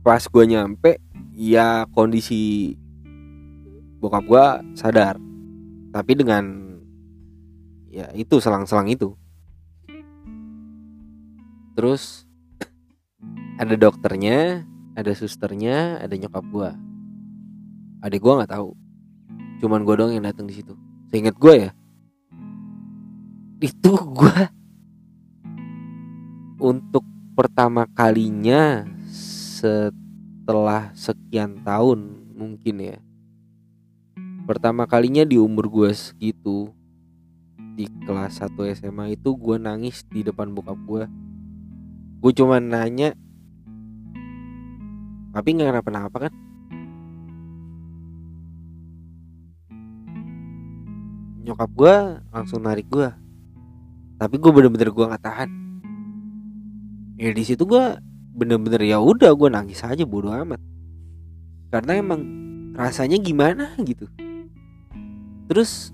pas 0.06 0.22
gue 0.22 0.44
nyampe 0.46 1.02
ya 1.38 1.86
kondisi 1.94 2.74
bokap 4.02 4.26
gue 4.26 4.46
sadar. 4.78 5.18
Tapi 5.94 6.12
dengan 6.14 6.44
ya 7.90 8.10
itu 8.14 8.38
selang-selang 8.38 8.90
itu. 8.90 9.18
Terus 11.78 12.27
ada 13.58 13.74
dokternya 13.74 14.64
ada 14.94 15.12
susternya 15.18 15.98
ada 16.02 16.14
nyokap 16.14 16.46
gue 16.46 16.72
adik 18.06 18.22
gue 18.22 18.38
nggak 18.38 18.54
tahu. 18.54 18.78
Cuman 19.58 19.82
gue 19.82 19.96
doang 19.98 20.14
yang 20.14 20.26
datang 20.30 20.46
di 20.46 20.54
situ. 20.54 20.78
Seingat 21.10 21.34
gue 21.36 21.54
ya 21.68 21.72
itu 23.58 23.90
gue 23.90 24.38
untuk 26.62 27.02
pertama 27.34 27.90
kalinya 27.90 28.86
setelah 29.10 30.94
sekian 30.94 31.66
tahun 31.66 32.30
mungkin 32.38 32.76
ya. 32.78 32.98
Pertama 34.46 34.86
kalinya 34.86 35.26
di 35.26 35.42
umur 35.42 35.66
gue 35.74 35.90
segitu 35.90 36.70
di 37.74 37.90
kelas 38.06 38.46
1 38.46 38.54
SMA 38.78 39.18
itu 39.18 39.34
gue 39.34 39.58
nangis 39.58 40.06
di 40.10 40.22
depan 40.26 40.50
bokap 40.50 40.78
gue 40.86 41.04
gue 42.18 42.32
cuma 42.34 42.58
nanya 42.58 43.14
tapi 45.38 45.54
nggak 45.54 45.70
kenapa-napa 45.70 46.18
kan? 46.26 46.34
Nyokap 51.46 51.70
gue 51.78 51.96
langsung 52.34 52.66
narik 52.66 52.90
gue 52.90 53.28
tapi 54.18 54.42
gue 54.42 54.50
bener-bener 54.50 54.90
gue 54.90 55.06
nggak 55.06 55.24
tahan. 55.24 55.50
Ya 57.22 57.30
di 57.30 57.44
situ 57.46 57.70
gue 57.70 58.02
bener-bener 58.34 58.82
ya 58.82 58.98
udah 58.98 59.30
gue 59.38 59.50
nangis 59.54 59.86
aja 59.86 60.02
bodo 60.10 60.34
amat. 60.34 60.58
Karena 61.70 62.02
emang 62.02 62.22
rasanya 62.74 63.22
gimana 63.22 63.78
gitu. 63.86 64.10
Terus 65.46 65.94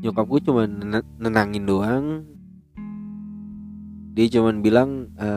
nyokap 0.00 0.24
gue 0.32 0.40
cuma 0.48 0.64
nenangin 1.20 1.68
doang. 1.68 2.24
Dia 4.16 4.28
cuma 4.32 4.52
bilang 4.56 5.12
e, 5.16 5.28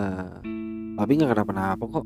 tapi 0.95 1.11
nggak 1.19 1.31
kenapa-napa 1.35 1.83
kok. 1.83 2.05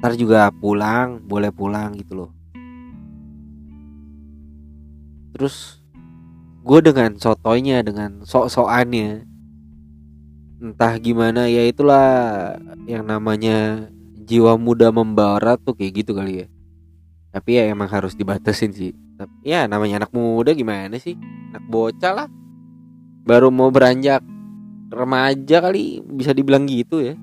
Ntar 0.00 0.12
juga 0.16 0.48
pulang 0.52 1.20
boleh 1.24 1.52
pulang 1.52 1.96
gitu 1.96 2.12
loh. 2.24 2.30
Terus 5.36 5.80
gue 6.66 6.80
dengan 6.82 7.14
sotonya 7.20 7.84
dengan 7.84 8.24
sok-sokannya 8.24 9.28
entah 10.56 10.96
gimana 10.96 11.46
ya 11.46 11.68
itulah 11.68 12.08
yang 12.88 13.04
namanya 13.04 13.86
jiwa 14.26 14.56
muda 14.56 14.88
membara 14.90 15.60
tuh 15.60 15.76
kayak 15.76 16.02
gitu 16.02 16.16
kali 16.16 16.44
ya. 16.44 16.46
Tapi 17.36 17.60
ya 17.60 17.68
emang 17.68 17.92
harus 17.92 18.16
dibatasin 18.16 18.72
sih. 18.72 18.96
Ya 19.44 19.68
namanya 19.68 20.04
anak 20.04 20.12
muda 20.16 20.56
gimana 20.56 20.96
sih? 20.96 21.16
Anak 21.52 21.64
bocah 21.68 22.12
lah. 22.24 22.28
Baru 23.28 23.52
mau 23.52 23.68
beranjak 23.68 24.24
remaja 24.92 25.58
kali 25.62 26.00
bisa 26.02 26.30
dibilang 26.36 26.66
gitu 26.68 27.02
ya. 27.02 27.14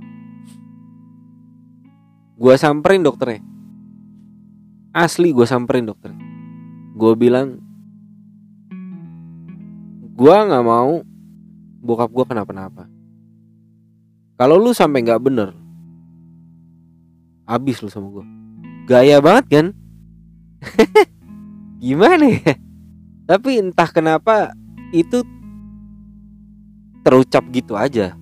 Gue 2.38 2.55
samperin 2.58 3.05
dokternya. 3.05 3.41
Asli 4.93 5.34
gue 5.34 5.48
samperin 5.48 5.89
dokter 5.89 6.13
gue 6.93 7.13
bilang 7.17 7.58
gue 10.13 10.36
nggak 10.38 10.65
mau 10.65 11.01
bokap 11.82 12.10
gue 12.13 12.25
kenapa-napa. 12.29 12.86
Kalau 14.38 14.62
lu 14.62 14.74
sampai 14.74 15.01
nggak 15.01 15.24
bener 15.24 15.50
abis 17.43 17.84
lu 17.84 17.91
sama 17.91 18.08
gue 18.08 18.25
gaya 18.88 19.20
banget 19.20 19.46
kan? 19.50 19.65
Gimana 21.84 22.39
ya? 22.39 22.55
Tapi 23.27 23.60
entah 23.60 23.89
kenapa 23.91 24.55
itu 24.96 25.25
terucap 27.03 27.43
gitu 27.51 27.75
aja. 27.75 28.15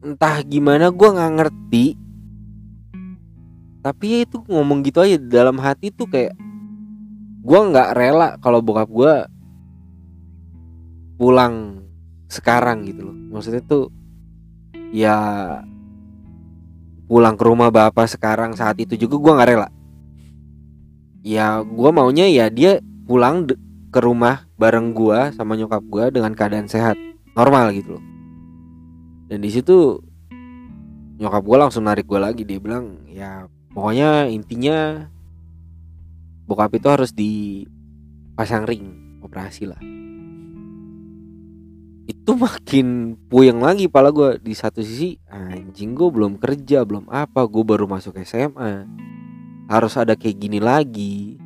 Entah 0.00 0.40
gimana 0.42 0.88
gue 0.88 1.08
nggak 1.12 1.34
ngerti. 1.36 1.84
Tapi 3.84 4.04
ya 4.10 4.18
itu 4.26 4.42
ngomong 4.50 4.82
gitu 4.82 4.98
aja 5.04 5.14
dalam 5.20 5.62
hati 5.62 5.94
tuh 5.94 6.10
kayak 6.10 6.34
gue 7.46 7.60
nggak 7.70 7.94
rela 7.94 8.34
kalau 8.42 8.58
bokap 8.58 8.90
gue 8.90 9.14
pulang 11.20 11.86
sekarang 12.26 12.82
gitu 12.88 13.12
loh. 13.12 13.16
Maksudnya 13.30 13.62
tuh 13.62 13.92
ya 14.90 15.16
pulang 17.06 17.38
ke 17.38 17.44
rumah 17.46 17.70
bapak 17.70 18.10
sekarang 18.10 18.58
saat 18.58 18.80
itu 18.82 18.98
juga 18.98 19.20
gue 19.20 19.32
nggak 19.38 19.50
rela. 19.52 19.68
Ya 21.22 21.62
gue 21.62 21.90
maunya 21.94 22.26
ya 22.26 22.50
dia 22.50 22.82
pulang 23.06 23.46
ke 23.90 23.98
rumah 24.02 24.45
bareng 24.56 24.96
gue 24.96 25.36
sama 25.36 25.52
nyokap 25.54 25.84
gue 25.84 26.04
dengan 26.16 26.32
keadaan 26.32 26.68
sehat 26.68 26.96
normal 27.36 27.72
gitu 27.76 28.00
loh. 28.00 28.04
Dan 29.28 29.44
di 29.44 29.50
situ 29.52 30.00
nyokap 31.20 31.44
gue 31.44 31.56
langsung 31.60 31.84
narik 31.84 32.08
gue 32.08 32.20
lagi 32.20 32.42
dia 32.44 32.60
bilang 32.60 33.04
ya 33.08 33.48
pokoknya 33.72 34.28
intinya 34.28 35.08
bokap 36.48 36.72
itu 36.76 36.88
harus 36.88 37.10
dipasang 37.12 38.64
ring 38.64 39.20
operasi 39.20 39.68
lah. 39.68 39.80
Itu 42.06 42.38
makin 42.38 43.18
puyeng 43.26 43.58
lagi 43.58 43.90
pala 43.90 44.14
gue 44.14 44.38
di 44.38 44.54
satu 44.54 44.78
sisi 44.78 45.18
anjing 45.26 45.92
gue 45.92 46.08
belum 46.08 46.38
kerja 46.38 46.86
belum 46.86 47.10
apa 47.10 47.44
gue 47.44 47.64
baru 47.66 47.90
masuk 47.90 48.16
SMA 48.22 48.86
harus 49.66 49.98
ada 49.98 50.14
kayak 50.14 50.38
gini 50.38 50.62
lagi. 50.62 51.36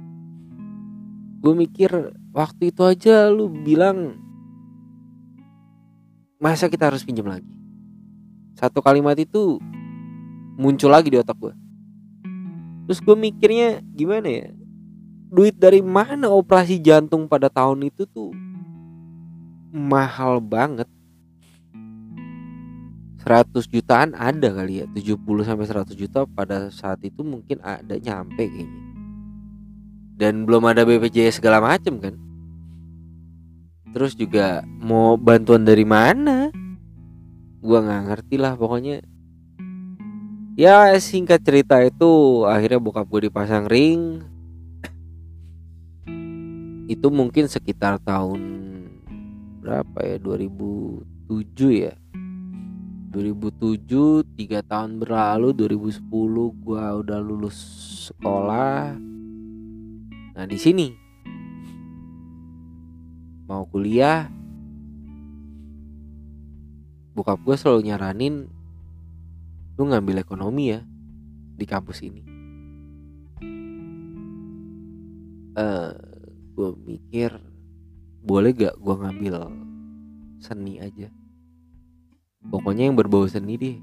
Gue 1.40 1.56
mikir 1.56 2.19
waktu 2.30 2.70
itu 2.70 2.82
aja 2.86 3.30
lu 3.30 3.50
bilang 3.50 4.18
masa 6.40 6.70
kita 6.70 6.88
harus 6.88 7.04
pinjam 7.04 7.26
lagi? 7.26 7.48
Satu 8.58 8.82
kalimat 8.84 9.16
itu 9.16 9.60
muncul 10.60 10.92
lagi 10.92 11.08
di 11.08 11.16
otak 11.16 11.36
gue 11.40 11.54
terus 12.90 13.06
gue 13.06 13.14
mikirnya 13.14 13.78
gimana 13.94 14.26
ya? 14.26 14.48
Duit 15.30 15.54
dari 15.54 15.78
mana 15.78 16.26
operasi 16.26 16.82
jantung 16.82 17.30
pada 17.30 17.46
tahun 17.46 17.86
itu 17.86 18.02
tuh 18.02 18.34
mahal 19.70 20.42
banget. 20.42 20.90
100 23.22 23.54
jutaan 23.70 24.10
ada 24.18 24.50
kali 24.50 24.82
ya 24.82 24.90
70 24.90 25.22
sampai 25.46 25.70
100 25.70 25.94
juta 25.94 26.26
pada 26.26 26.66
saat 26.74 26.98
itu 27.06 27.22
mungkin 27.22 27.62
ada 27.62 27.94
nyampe 27.94 28.42
kayaknya 28.42 28.89
dan 30.20 30.44
belum 30.44 30.68
ada 30.68 30.84
BPJS 30.84 31.40
segala 31.40 31.64
macem 31.64 31.96
kan? 31.96 32.12
Terus 33.96 34.12
juga 34.12 34.60
mau 34.68 35.16
bantuan 35.16 35.64
dari 35.64 35.88
mana? 35.88 36.52
Gua 37.64 37.80
nggak 37.80 38.04
ngerti 38.12 38.36
lah 38.36 38.52
pokoknya. 38.52 39.00
Ya 40.60 40.92
singkat 41.00 41.40
cerita 41.40 41.80
itu 41.80 42.44
akhirnya 42.44 42.76
bokap 42.76 43.08
gue 43.08 43.32
dipasang 43.32 43.64
ring. 43.64 44.20
Itu 46.84 47.08
mungkin 47.08 47.48
sekitar 47.48 47.96
tahun 48.04 48.40
berapa 49.64 49.98
ya? 50.04 50.16
2007 50.20 51.88
ya? 51.88 51.96
2007 53.10 54.36
tiga 54.36 54.60
tahun 54.62 55.00
berlalu 55.00 55.50
2010 55.56 55.98
gua 56.62 57.00
udah 57.02 57.18
lulus 57.18 57.58
sekolah 58.12 59.09
Nah 60.40 60.48
di 60.48 60.56
sini 60.56 60.88
mau 63.44 63.68
kuliah, 63.68 64.24
bokap 67.12 67.44
gue 67.44 67.60
selalu 67.60 67.92
nyaranin 67.92 68.48
lu 69.76 69.84
ngambil 69.84 70.24
ekonomi 70.24 70.72
ya 70.72 70.80
di 71.60 71.64
kampus 71.68 72.00
ini. 72.00 72.24
Uh, 75.60 75.60
eh, 75.60 75.92
gue 76.56 76.68
mikir 76.88 77.36
boleh 78.24 78.56
gak 78.56 78.80
gue 78.80 78.96
ngambil 78.96 79.44
seni 80.40 80.80
aja. 80.80 81.12
Pokoknya 82.48 82.88
yang 82.88 82.96
berbau 82.96 83.28
seni 83.28 83.60
deh. 83.60 83.76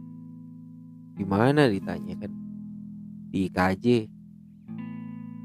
Gimana 1.22 1.70
ditanya 1.70 2.18
kan? 2.18 2.34
Di 3.30 3.46
KJ 3.54 4.17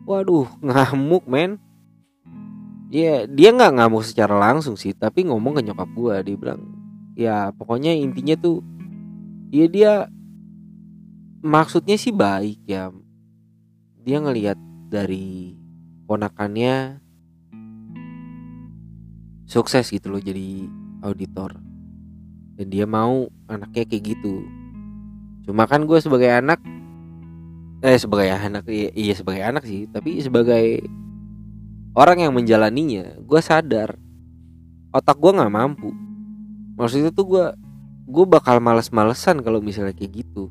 Waduh, 0.02 0.50
ngamuk 0.58 1.24
men. 1.30 1.58
Ya, 2.92 3.24
dia 3.24 3.50
nggak 3.56 3.80
ngamuk 3.80 4.04
secara 4.04 4.36
langsung 4.36 4.76
sih, 4.76 4.92
tapi 4.92 5.24
ngomong 5.24 5.56
ke 5.56 5.62
nyokap 5.64 5.88
gue, 5.96 6.14
dia 6.28 6.36
bilang, 6.36 6.60
ya 7.16 7.36
pokoknya 7.56 7.96
intinya 7.96 8.36
tuh, 8.36 8.60
ya 9.48 9.64
dia 9.64 9.92
maksudnya 11.40 11.96
sih 11.96 12.12
baik 12.12 12.60
ya. 12.68 12.92
Dia 14.02 14.18
ngelihat 14.20 14.60
dari 14.92 15.56
ponakannya 16.04 17.00
sukses 19.52 19.88
gitu 19.92 20.08
loh 20.08 20.20
jadi 20.20 20.64
auditor 21.04 21.56
dan 22.56 22.66
dia 22.72 22.88
mau 22.88 23.28
anaknya 23.52 23.84
kayak 23.84 24.16
gitu 24.16 24.44
cuma 25.44 25.68
kan 25.68 25.84
gue 25.84 25.98
sebagai 26.00 26.32
anak 26.32 26.56
eh 27.82 27.98
sebagai 27.98 28.30
anak 28.30 28.64
iya, 28.70 28.94
iya 28.94 29.14
sebagai 29.18 29.42
anak 29.42 29.66
sih. 29.66 29.90
Tapi 29.90 30.22
sebagai 30.22 30.86
orang 31.98 32.22
yang 32.22 32.32
menjalaninya 32.32 33.18
gue 33.18 33.40
sadar 33.42 33.98
otak 34.94 35.18
gue 35.18 35.32
nggak 35.34 35.52
mampu. 35.52 35.90
Maksudnya 36.78 37.10
tuh 37.10 37.26
gue 37.26 37.46
gue 38.06 38.24
bakal 38.30 38.62
males-malesan 38.62 39.42
kalau 39.42 39.58
misalnya 39.58 39.92
kayak 39.92 40.22
gitu. 40.22 40.48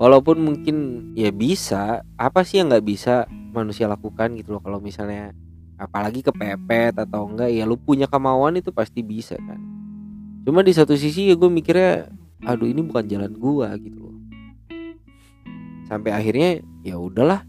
Walaupun 0.00 0.40
mungkin 0.42 0.76
ya 1.14 1.30
bisa 1.30 2.02
apa 2.18 2.42
sih 2.42 2.58
yang 2.58 2.72
nggak 2.72 2.86
bisa 2.88 3.28
manusia 3.52 3.84
lakukan 3.84 4.32
gitu 4.40 4.56
loh. 4.56 4.62
Kalau 4.64 4.80
misalnya 4.80 5.36
apalagi 5.76 6.24
kepepet 6.24 6.96
atau 6.96 7.28
enggak 7.28 7.52
ya 7.52 7.68
lu 7.68 7.76
punya 7.76 8.08
kemauan 8.08 8.56
itu 8.56 8.72
pasti 8.72 9.04
bisa 9.04 9.36
kan. 9.36 9.60
Cuma 10.48 10.64
di 10.64 10.72
satu 10.72 10.96
sisi 10.96 11.28
ya 11.28 11.36
gue 11.36 11.52
mikirnya 11.52 12.08
aduh 12.44 12.68
ini 12.68 12.80
bukan 12.80 13.04
jalan 13.08 13.32
gue 13.32 13.68
gitu 13.88 13.98
loh 14.00 14.14
sampai 15.88 16.10
akhirnya 16.12 16.60
ya 16.84 16.96
udahlah. 16.96 17.44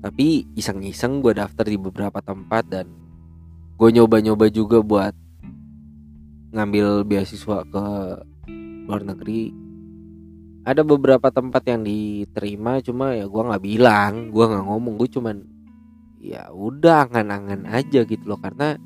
Tapi 0.00 0.48
iseng-iseng 0.56 1.20
gue 1.20 1.36
daftar 1.36 1.68
di 1.68 1.76
beberapa 1.76 2.24
tempat 2.24 2.64
dan 2.72 2.88
gue 3.76 3.88
nyoba-nyoba 3.92 4.48
juga 4.48 4.80
buat 4.80 5.12
ngambil 6.56 7.04
beasiswa 7.04 7.68
ke 7.68 7.84
luar 8.88 9.02
negeri. 9.04 9.52
Ada 10.64 10.84
beberapa 10.84 11.28
tempat 11.28 11.64
yang 11.68 11.84
diterima 11.84 12.80
cuma 12.80 13.12
ya 13.16 13.28
gue 13.28 13.42
nggak 13.44 13.64
bilang 13.64 14.12
gue 14.32 14.44
nggak 14.44 14.64
ngomong 14.64 14.94
gue 15.00 15.08
cuman 15.08 15.36
ya 16.20 16.48
udah 16.52 17.08
angan-angan 17.08 17.68
aja 17.68 18.04
gitu 18.08 18.24
loh. 18.24 18.40
Karena 18.40 18.76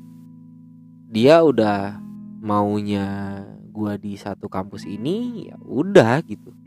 dia 1.07 1.39
udah 1.47 1.95
maunya 2.43 3.39
gue 3.71 3.93
di 3.99 4.19
satu 4.19 4.51
kampus 4.51 4.83
ini 4.87 5.47
ya 5.51 5.55
udah 5.63 6.23
gitu 6.27 6.64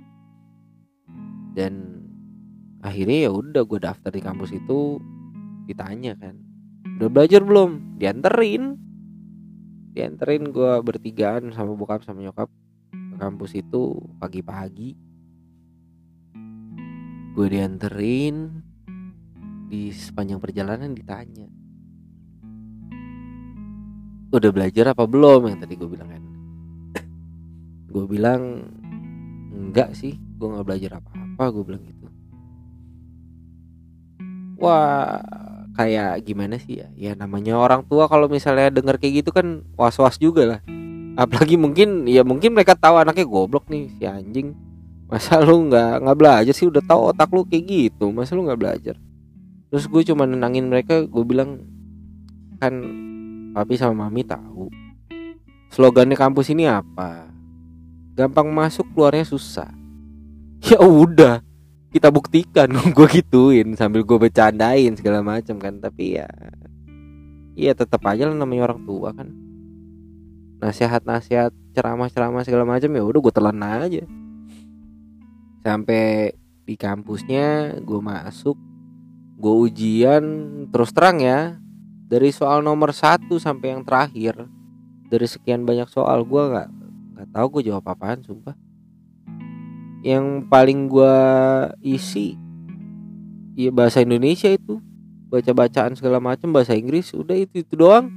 dan 1.58 2.06
akhirnya 2.86 3.26
ya 3.26 3.30
udah 3.34 3.66
gue 3.66 3.82
daftar 3.82 4.14
di 4.14 4.22
kampus 4.22 4.54
itu 4.54 5.02
ditanya 5.66 6.14
kan 6.14 6.38
udah 6.98 7.10
belajar 7.10 7.42
belum? 7.42 7.98
Dianterin. 7.98 8.74
Dianterin 9.94 10.54
gue 10.54 10.72
bertigaan 10.82 11.50
sama 11.50 11.74
bokap 11.74 12.06
sama 12.06 12.22
nyokap 12.22 12.46
ke 12.90 13.16
kampus 13.18 13.58
itu 13.58 13.98
pagi-pagi. 14.18 14.94
Gue 17.34 17.46
dianterin 17.50 18.50
di 19.70 19.94
sepanjang 19.94 20.42
perjalanan 20.42 20.90
ditanya 20.90 21.46
udah 24.28 24.50
belajar 24.50 24.90
apa 24.90 25.06
belum? 25.06 25.54
Yang 25.54 25.58
tadi 25.66 25.74
gue 25.78 25.88
bilang 25.88 26.08
kan. 26.10 26.24
Gue 27.94 28.04
bilang 28.04 28.42
enggak 29.54 29.96
sih 29.96 30.18
gue 30.38 30.46
nggak 30.46 30.66
belajar 30.66 31.02
apa 31.02 31.27
apa 31.38 31.54
gue 31.54 31.62
bilang 31.62 31.86
gitu. 31.86 32.10
Wah 34.58 35.22
kayak 35.78 36.26
gimana 36.26 36.58
sih 36.58 36.82
ya? 36.82 36.90
Ya 36.98 37.14
namanya 37.14 37.54
orang 37.54 37.86
tua 37.86 38.10
kalau 38.10 38.26
misalnya 38.26 38.74
denger 38.74 38.98
kayak 38.98 39.22
gitu 39.22 39.30
kan 39.30 39.62
was 39.78 39.94
was 40.02 40.18
juga 40.18 40.42
lah. 40.42 40.60
Apalagi 41.14 41.54
mungkin 41.54 42.10
ya 42.10 42.26
mungkin 42.26 42.58
mereka 42.58 42.74
tahu 42.74 42.98
anaknya 42.98 43.22
goblok 43.22 43.70
nih 43.70 43.86
si 43.94 44.02
anjing. 44.02 44.58
Masa 45.06 45.38
lu 45.38 45.70
nggak 45.70 46.02
nggak 46.02 46.18
belajar 46.18 46.50
sih? 46.50 46.66
Udah 46.66 46.82
tahu 46.82 47.14
otak 47.14 47.30
lu 47.30 47.46
kayak 47.46 47.70
gitu 47.70 48.10
masa 48.10 48.34
lu 48.34 48.42
nggak 48.42 48.58
belajar? 48.58 48.98
Terus 49.70 49.86
gue 49.86 50.02
cuma 50.10 50.26
nenangin 50.26 50.66
mereka 50.66 51.06
gue 51.06 51.22
bilang 51.22 51.62
kan 52.58 52.74
papi 53.54 53.78
sama 53.78 54.10
mami 54.10 54.26
tahu 54.26 54.66
slogannya 55.70 56.18
kampus 56.18 56.50
ini 56.50 56.66
apa? 56.66 57.30
Gampang 58.18 58.50
masuk 58.50 58.90
keluarnya 58.90 59.22
susah 59.22 59.77
ya 60.62 60.78
udah 60.82 61.42
kita 61.92 62.08
buktikan. 62.12 62.68
Gue 62.96 63.08
gituin 63.08 63.74
sambil 63.74 64.04
gue 64.04 64.18
bercandain 64.18 64.92
segala 64.94 65.24
macam 65.24 65.56
kan. 65.56 65.80
Tapi 65.80 66.20
ya 66.20 66.28
iya 67.58 67.74
tetap 67.74 68.04
aja 68.06 68.28
lah 68.28 68.36
namanya 68.36 68.72
orang 68.72 68.82
tua 68.86 69.10
kan. 69.16 69.28
Nasihat-nasihat 70.58 71.54
ceramah-ceramah 71.74 72.42
segala 72.42 72.66
macam 72.66 72.90
ya 72.90 73.02
udah 73.02 73.20
gue 73.22 73.34
telan 73.34 73.62
aja. 73.62 74.04
Sampai 75.62 76.34
di 76.68 76.76
kampusnya 76.76 77.80
gue 77.80 78.00
masuk 78.02 78.58
gue 79.38 79.54
ujian 79.70 80.24
terus 80.68 80.92
terang 80.92 81.22
ya 81.22 81.56
dari 82.10 82.28
soal 82.28 82.60
nomor 82.60 82.92
satu 82.92 83.40
sampai 83.40 83.72
yang 83.72 83.86
terakhir 83.86 84.34
dari 85.08 85.24
sekian 85.24 85.64
banyak 85.64 85.88
soal 85.88 86.28
gue 86.28 86.42
nggak 86.42 86.68
nggak 87.16 87.28
tahu 87.32 87.46
gue 87.56 87.72
jawab 87.72 87.88
apaan 87.88 88.20
sumpah 88.20 88.52
yang 90.02 90.46
paling 90.46 90.86
gue 90.86 91.16
isi 91.82 92.38
iya 93.58 93.74
bahasa 93.74 94.02
Indonesia 94.02 94.46
itu. 94.52 94.78
Baca 95.28 95.52
bacaan 95.52 95.92
segala 95.92 96.22
macam 96.24 96.56
bahasa 96.56 96.72
Inggris 96.72 97.12
udah 97.12 97.36
itu 97.36 97.60
itu 97.60 97.74
doang. 97.76 98.08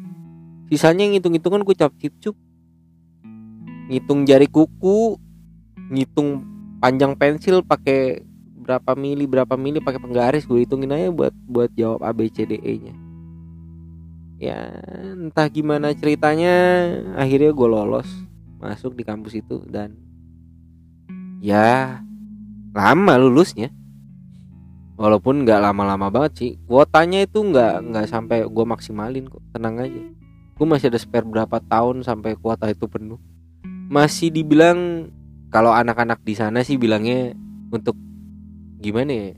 Sisanya 0.72 1.04
ngitung 1.12 1.36
hitungan 1.36 1.65
gue 1.67 1.76
cap 1.76 1.91
cip 2.00 2.15
cup 2.24 2.38
ngitung 3.91 4.24
jari 4.24 4.48
kuku 4.48 5.20
ngitung 5.91 6.48
panjang 6.80 7.12
pensil 7.20 7.60
pakai 7.60 8.24
berapa 8.56 8.96
mili 8.96 9.28
berapa 9.28 9.60
mili 9.60 9.84
pakai 9.84 10.00
penggaris. 10.00 10.48
Gue 10.48 10.63
hitungin 10.63 10.96
aja 10.96 11.12
buat 11.12 11.36
buat 11.50 11.67
jawab 11.76 12.00
A 12.06 12.15
B 12.15 12.32
C 12.32 12.48
D 12.48 12.56
E 12.56 12.74
nya. 12.80 12.96
Ya 14.39 14.72
entah 15.12 15.52
gimana 15.52 15.91
ceritanya 15.91 16.56
akhirnya 17.20 17.52
gue 17.52 17.67
lolos 17.67 18.08
masuk 18.63 18.96
di 18.96 19.04
kampus 19.04 19.36
itu 19.36 19.67
dan 19.67 20.00
ya 21.42 21.98
lama 22.72 23.14
lulusnya. 23.18 23.74
Walaupun 24.96 25.44
nggak 25.44 25.60
lama-lama 25.66 26.14
banget 26.14 26.32
sih. 26.38 26.52
Kuotanya 26.70 27.26
itu 27.26 27.42
nggak 27.42 27.90
nggak 27.90 28.06
sampai 28.06 28.46
gue 28.46 28.66
maksimalin 28.70 29.26
kok. 29.26 29.42
Tenang 29.50 29.82
aja. 29.82 30.04
Gue 30.54 30.66
masih 30.70 30.94
ada 30.94 31.02
spare 31.02 31.26
berapa 31.26 31.58
tahun 31.58 32.06
sampai 32.06 32.38
kuota 32.38 32.70
itu 32.70 32.86
penuh. 32.86 33.18
Masih 33.90 34.30
dibilang 34.30 35.10
kalau 35.50 35.74
anak-anak 35.74 36.22
di 36.22 36.38
sana 36.38 36.62
sih 36.62 36.78
bilangnya 36.78 37.34
untuk 37.74 37.98
gimana 38.78 39.10
ya? 39.10 39.34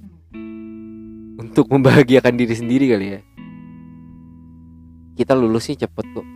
Untuk 1.39 1.71
membahagiakan 1.71 2.35
diri 2.35 2.53
sendiri 2.53 2.85
kali 2.91 3.07
ya. 3.07 3.21
Kita 5.15 5.31
lulusnya 5.31 5.87
cepet 5.87 6.05
kok. 6.11 6.27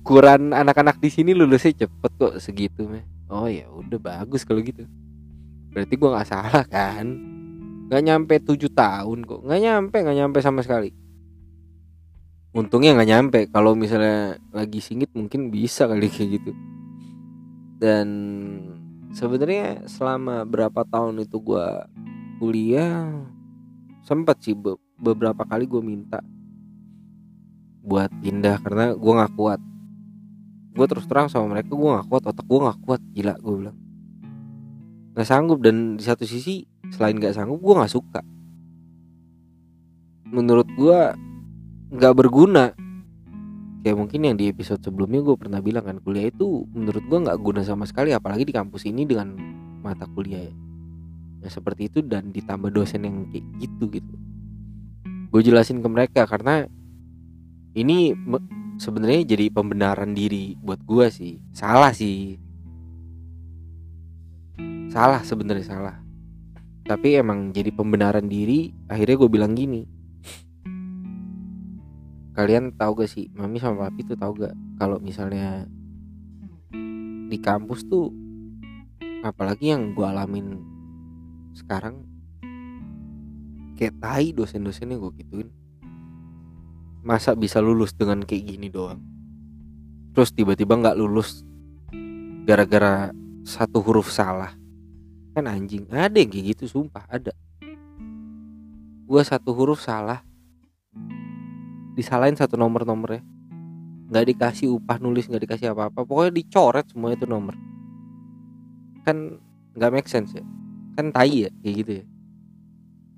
Ukuran 0.00 0.56
anak-anak 0.56 0.96
di 0.98 1.12
sini 1.12 1.36
lulusnya 1.36 1.86
cepet 1.86 2.12
kok 2.16 2.34
segitu 2.40 2.88
meh 2.88 3.15
oh 3.30 3.48
ya 3.50 3.66
udah 3.70 3.98
bagus 3.98 4.46
kalau 4.46 4.62
gitu. 4.62 4.86
Berarti 5.72 5.94
gua 5.98 6.18
nggak 6.18 6.28
salah 6.30 6.64
kan? 6.66 7.06
Nggak 7.86 8.02
nyampe 8.02 8.34
tujuh 8.42 8.72
tahun 8.72 9.28
kok. 9.28 9.40
Nggak 9.44 9.60
nyampe 9.62 9.96
nggak 10.02 10.18
nyampe 10.18 10.38
sama 10.40 10.64
sekali. 10.64 10.90
Untungnya 12.56 12.96
nggak 12.96 13.10
nyampe. 13.10 13.40
Kalau 13.52 13.76
misalnya 13.76 14.40
lagi 14.50 14.80
singit 14.80 15.12
mungkin 15.12 15.52
bisa 15.52 15.84
kali 15.84 16.08
kayak 16.08 16.40
gitu. 16.40 16.52
Dan 17.76 18.08
sebenarnya 19.12 19.84
selama 19.84 20.48
berapa 20.48 20.82
tahun 20.88 21.22
itu 21.26 21.36
gua 21.38 21.84
kuliah 22.40 23.12
sempat 24.06 24.38
sih 24.44 24.54
be 24.54 24.78
beberapa 24.96 25.44
kali 25.44 25.68
gue 25.68 25.82
minta 25.84 26.24
buat 27.84 28.08
pindah. 28.22 28.64
Karena 28.64 28.86
gue 28.96 29.12
nggak 29.12 29.34
kuat 29.36 29.60
gue 30.76 30.86
terus 30.86 31.08
terang 31.08 31.32
sama 31.32 31.56
mereka 31.56 31.72
gue 31.72 31.88
nggak 31.88 32.06
kuat 32.12 32.22
otak 32.28 32.44
gue 32.44 32.58
nggak 32.60 32.78
kuat. 32.84 33.00
Gila 33.16 33.34
gue 33.40 33.54
bilang. 33.64 33.76
Nggak 35.16 35.26
sanggup 35.26 35.58
dan 35.64 35.96
di 35.96 36.04
satu 36.04 36.28
sisi 36.28 36.68
selain 36.92 37.16
nggak 37.16 37.32
sanggup 37.32 37.58
gue 37.64 37.74
nggak 37.80 37.92
suka. 37.92 38.20
Menurut 40.28 40.68
gue 40.76 40.98
nggak 41.96 42.14
berguna. 42.14 42.76
Kayak 43.80 43.96
mungkin 44.02 44.20
yang 44.20 44.36
di 44.36 44.50
episode 44.52 44.82
sebelumnya 44.84 45.22
gue 45.24 45.36
pernah 45.38 45.62
bilang 45.64 45.86
kan 45.86 45.96
kuliah 46.02 46.28
itu 46.28 46.68
menurut 46.74 47.06
gue 47.06 47.18
nggak 47.22 47.38
guna 47.38 47.62
sama 47.62 47.86
sekali 47.86 48.10
apalagi 48.10 48.42
di 48.42 48.50
kampus 48.50 48.82
ini 48.84 49.06
dengan 49.06 49.32
mata 49.80 50.10
kuliah 50.10 50.50
yang 51.46 51.52
seperti 51.54 51.86
itu 51.86 52.02
dan 52.02 52.34
ditambah 52.34 52.74
dosen 52.74 53.06
yang 53.06 53.30
kayak 53.30 53.46
gitu 53.62 53.84
gitu. 53.94 54.14
Gue 55.30 55.40
jelasin 55.46 55.78
ke 55.78 55.88
mereka 55.88 56.26
karena 56.26 56.66
ini 57.78 58.10
sebenarnya 58.76 59.36
jadi 59.36 59.48
pembenaran 59.52 60.12
diri 60.12 60.56
buat 60.60 60.80
gue 60.84 61.06
sih. 61.08 61.40
Salah 61.52 61.92
sih. 61.92 62.36
Salah 64.92 65.20
sebenarnya 65.24 65.66
salah. 65.66 65.96
Tapi 66.86 67.18
emang 67.18 67.50
jadi 67.50 67.74
pembenaran 67.74 68.30
diri 68.30 68.70
akhirnya 68.86 69.16
gue 69.18 69.30
bilang 69.32 69.52
gini. 69.58 69.82
Kalian 72.36 72.76
tahu 72.76 73.00
gak 73.00 73.10
sih 73.10 73.32
mami 73.32 73.56
sama 73.56 73.88
papi 73.88 74.04
tuh 74.04 74.16
tahu 74.20 74.44
gak 74.44 74.54
kalau 74.76 75.00
misalnya 75.00 75.64
di 77.26 77.38
kampus 77.40 77.88
tuh 77.88 78.12
apalagi 79.24 79.72
yang 79.72 79.96
gue 79.96 80.06
alamin 80.06 80.62
sekarang 81.56 82.04
kayak 83.74 83.96
tai 83.98 84.30
dosen-dosennya 84.36 85.00
gue 85.00 85.12
gituin 85.24 85.48
masa 87.06 87.38
bisa 87.38 87.62
lulus 87.62 87.94
dengan 87.94 88.26
kayak 88.26 88.42
gini 88.50 88.66
doang. 88.66 88.98
Terus 90.10 90.34
tiba-tiba 90.34 90.74
nggak 90.74 90.98
lulus 90.98 91.46
gara-gara 92.42 93.14
satu 93.46 93.78
huruf 93.78 94.10
salah. 94.10 94.50
Kan 95.30 95.46
anjing 95.46 95.86
ada 95.94 96.18
yang 96.18 96.26
kayak 96.26 96.58
gitu 96.58 96.66
sumpah 96.66 97.06
ada. 97.06 97.30
Gue 99.06 99.22
satu 99.22 99.54
huruf 99.54 99.78
salah 99.86 100.26
disalahin 101.94 102.34
satu 102.34 102.58
nomor 102.58 102.82
nomornya 102.82 103.22
nggak 104.10 104.36
dikasih 104.36 104.68
upah 104.68 105.00
nulis 105.00 105.30
nggak 105.30 105.48
dikasih 105.48 105.72
apa-apa 105.72 106.04
pokoknya 106.04 106.42
dicoret 106.42 106.90
semua 106.90 107.14
itu 107.14 107.22
nomor. 107.22 107.54
Kan 109.06 109.38
nggak 109.78 109.92
make 109.94 110.10
sense 110.10 110.34
ya. 110.34 110.42
Kan 110.98 111.14
tai 111.14 111.46
ya 111.46 111.50
kayak 111.62 111.74
gitu 111.86 111.92
ya 112.02 112.06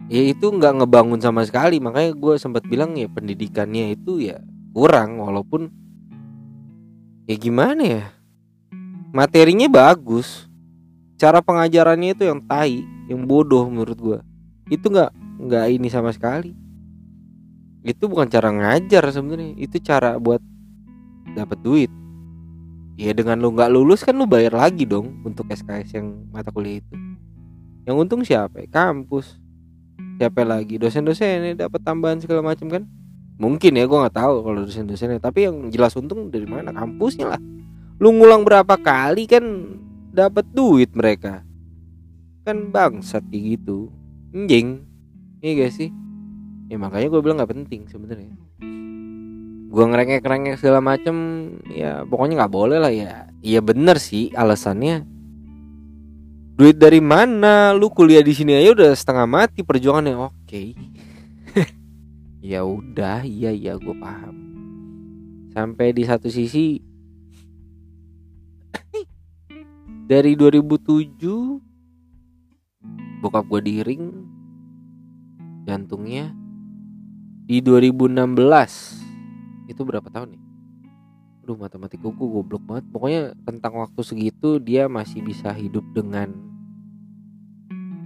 ya 0.08 0.22
itu 0.24 0.48
nggak 0.48 0.82
ngebangun 0.82 1.20
sama 1.20 1.44
sekali. 1.44 1.78
Makanya 1.78 2.16
gue 2.16 2.34
sempat 2.40 2.64
bilang 2.64 2.96
ya 2.96 3.06
pendidikannya 3.06 3.94
itu 3.94 4.24
ya 4.24 4.40
kurang 4.72 5.20
walaupun 5.20 5.68
ya 7.28 7.36
gimana 7.36 7.82
ya? 7.84 8.04
Materinya 9.12 9.68
bagus. 9.68 10.48
Cara 11.18 11.42
pengajarannya 11.42 12.14
itu 12.14 12.24
yang 12.24 12.40
tai 12.46 12.82
yang 13.10 13.26
bodoh 13.26 13.66
menurut 13.66 13.98
gue 13.98 14.18
itu 14.68 14.86
nggak 14.88 15.10
nggak 15.48 15.66
ini 15.72 15.88
sama 15.88 16.12
sekali. 16.12 16.52
Itu 17.82 18.06
bukan 18.06 18.28
cara 18.28 18.52
ngajar 18.52 19.04
sebenarnya. 19.08 19.56
Itu 19.56 19.80
cara 19.80 20.20
buat 20.20 20.44
dapat 21.32 21.58
duit. 21.64 21.90
Ya 22.98 23.14
dengan 23.14 23.40
lu 23.40 23.54
nggak 23.54 23.70
lulus 23.72 24.02
kan 24.04 24.18
lu 24.18 24.26
bayar 24.26 24.52
lagi 24.52 24.84
dong 24.84 25.22
untuk 25.24 25.48
SKS 25.48 25.96
yang 25.96 26.28
mata 26.34 26.52
kuliah 26.52 26.82
itu. 26.82 26.94
Yang 27.88 27.96
untung 27.96 28.22
siapa? 28.26 28.60
Kampus 28.68 29.47
siapa 30.18 30.42
lagi? 30.42 30.76
Dosen-dosen 30.82 31.30
ini 31.40 31.50
dapat 31.54 31.78
tambahan 31.86 32.18
segala 32.18 32.42
macam 32.42 32.66
kan? 32.66 32.82
Mungkin 33.38 33.78
ya 33.78 33.86
gue 33.86 33.98
nggak 34.02 34.18
tahu 34.18 34.42
kalau 34.42 34.66
dosen-dosennya 34.66 35.22
tapi 35.22 35.46
yang 35.46 35.70
jelas 35.70 35.94
untung 35.94 36.26
dari 36.26 36.44
mana? 36.44 36.74
Kampusnya 36.74 37.38
lah. 37.38 37.40
Lu 38.02 38.10
ngulang 38.10 38.42
berapa 38.42 38.74
kali 38.74 39.30
kan 39.30 39.44
dapat 40.10 40.42
duit 40.50 40.90
mereka? 40.98 41.46
Kan 42.42 42.74
bangsat 42.74 43.22
kayak 43.30 43.62
gitu. 43.62 43.94
Anjing 44.34 44.82
iya 45.38 45.64
gak 45.64 45.72
sih? 45.78 45.94
Ya 46.68 46.76
makanya 46.76 47.08
gue 47.14 47.20
bilang 47.22 47.38
nggak 47.38 47.52
penting 47.54 47.86
sebenarnya. 47.86 48.34
Gue 49.70 49.84
ngerengek 49.86 50.26
ngerengek 50.26 50.58
segala 50.58 50.82
macem 50.82 51.16
ya 51.70 52.02
pokoknya 52.04 52.44
nggak 52.44 52.52
boleh 52.52 52.78
lah 52.82 52.90
ya. 52.90 53.30
Iya 53.38 53.62
bener 53.62 54.02
sih 54.02 54.34
alasannya 54.34 55.17
duit 56.58 56.74
dari 56.74 56.98
mana? 56.98 57.70
Lu 57.70 57.86
kuliah 57.86 58.18
di 58.18 58.34
sini 58.34 58.58
aja 58.58 58.74
udah 58.74 58.90
setengah 58.90 59.30
mati 59.30 59.62
perjuangannya. 59.62 60.18
Oke. 60.18 60.34
Okay. 60.42 60.74
ya 62.50 62.66
udah 62.66 63.22
iya 63.22 63.54
iya 63.54 63.78
gue 63.78 63.94
paham. 63.94 64.34
Sampai 65.54 65.94
di 65.94 66.02
satu 66.02 66.26
sisi 66.26 66.82
dari 70.10 70.34
2007 70.34 73.22
bokap 73.22 73.46
gue 73.46 73.62
diring 73.62 74.10
jantungnya. 75.62 76.34
Di 77.48 77.64
2016 77.64 79.72
itu 79.72 79.80
berapa 79.80 80.04
tahun 80.12 80.36
nih 80.36 80.42
Aduh 81.40 81.56
matematiku 81.56 82.12
gue 82.12 82.28
goblok 82.28 82.60
banget. 82.60 82.84
Pokoknya 82.92 83.32
tentang 83.48 83.80
waktu 83.80 84.04
segitu 84.04 84.60
Dia 84.60 84.84
masih 84.84 85.24
bisa 85.24 85.48
hidup 85.56 85.80
dengan 85.96 86.47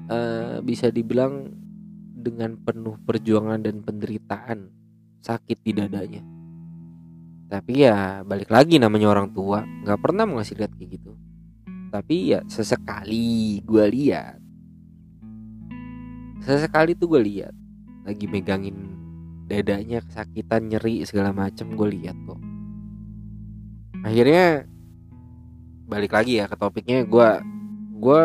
uh, 0.09 0.59
Bisa 0.65 0.89
dibilang 0.89 1.51
Dengan 2.17 2.59
penuh 2.59 2.99
perjuangan 3.03 3.63
dan 3.63 3.83
penderitaan 3.83 4.71
Sakit 5.23 5.59
di 5.63 5.71
dadanya. 5.71 6.23
Tapi 7.47 7.85
ya 7.85 8.27
balik 8.27 8.51
lagi 8.51 8.81
namanya 8.81 9.13
orang 9.13 9.31
tua 9.31 9.63
Gak 9.87 10.01
pernah 10.03 10.27
mau 10.27 10.41
ngasih 10.41 10.59
lihat 10.59 10.73
kayak 10.75 10.99
gitu. 10.99 11.13
Tapi 11.93 12.33
ya 12.33 12.41
sesekali 12.49 13.61
gue 13.61 13.85
lihat. 13.93 14.41
Sesekali 16.41 16.97
tuh 16.97 17.13
gue 17.13 17.21
lihat. 17.21 17.55
Lagi 18.09 18.25
megangin 18.27 18.97
dadanya 19.53 20.01
kesakitan 20.01 20.73
nyeri 20.73 21.05
segala 21.05 21.37
macem 21.37 21.77
gue 21.77 21.89
lihat 21.93 22.17
kok. 22.25 22.41
Akhirnya 24.03 24.65
balik 25.87 26.17
lagi 26.17 26.41
ya 26.41 26.49
ke 26.49 26.57
topiknya 26.57 27.05
gue 27.05 27.29
gue 28.01 28.21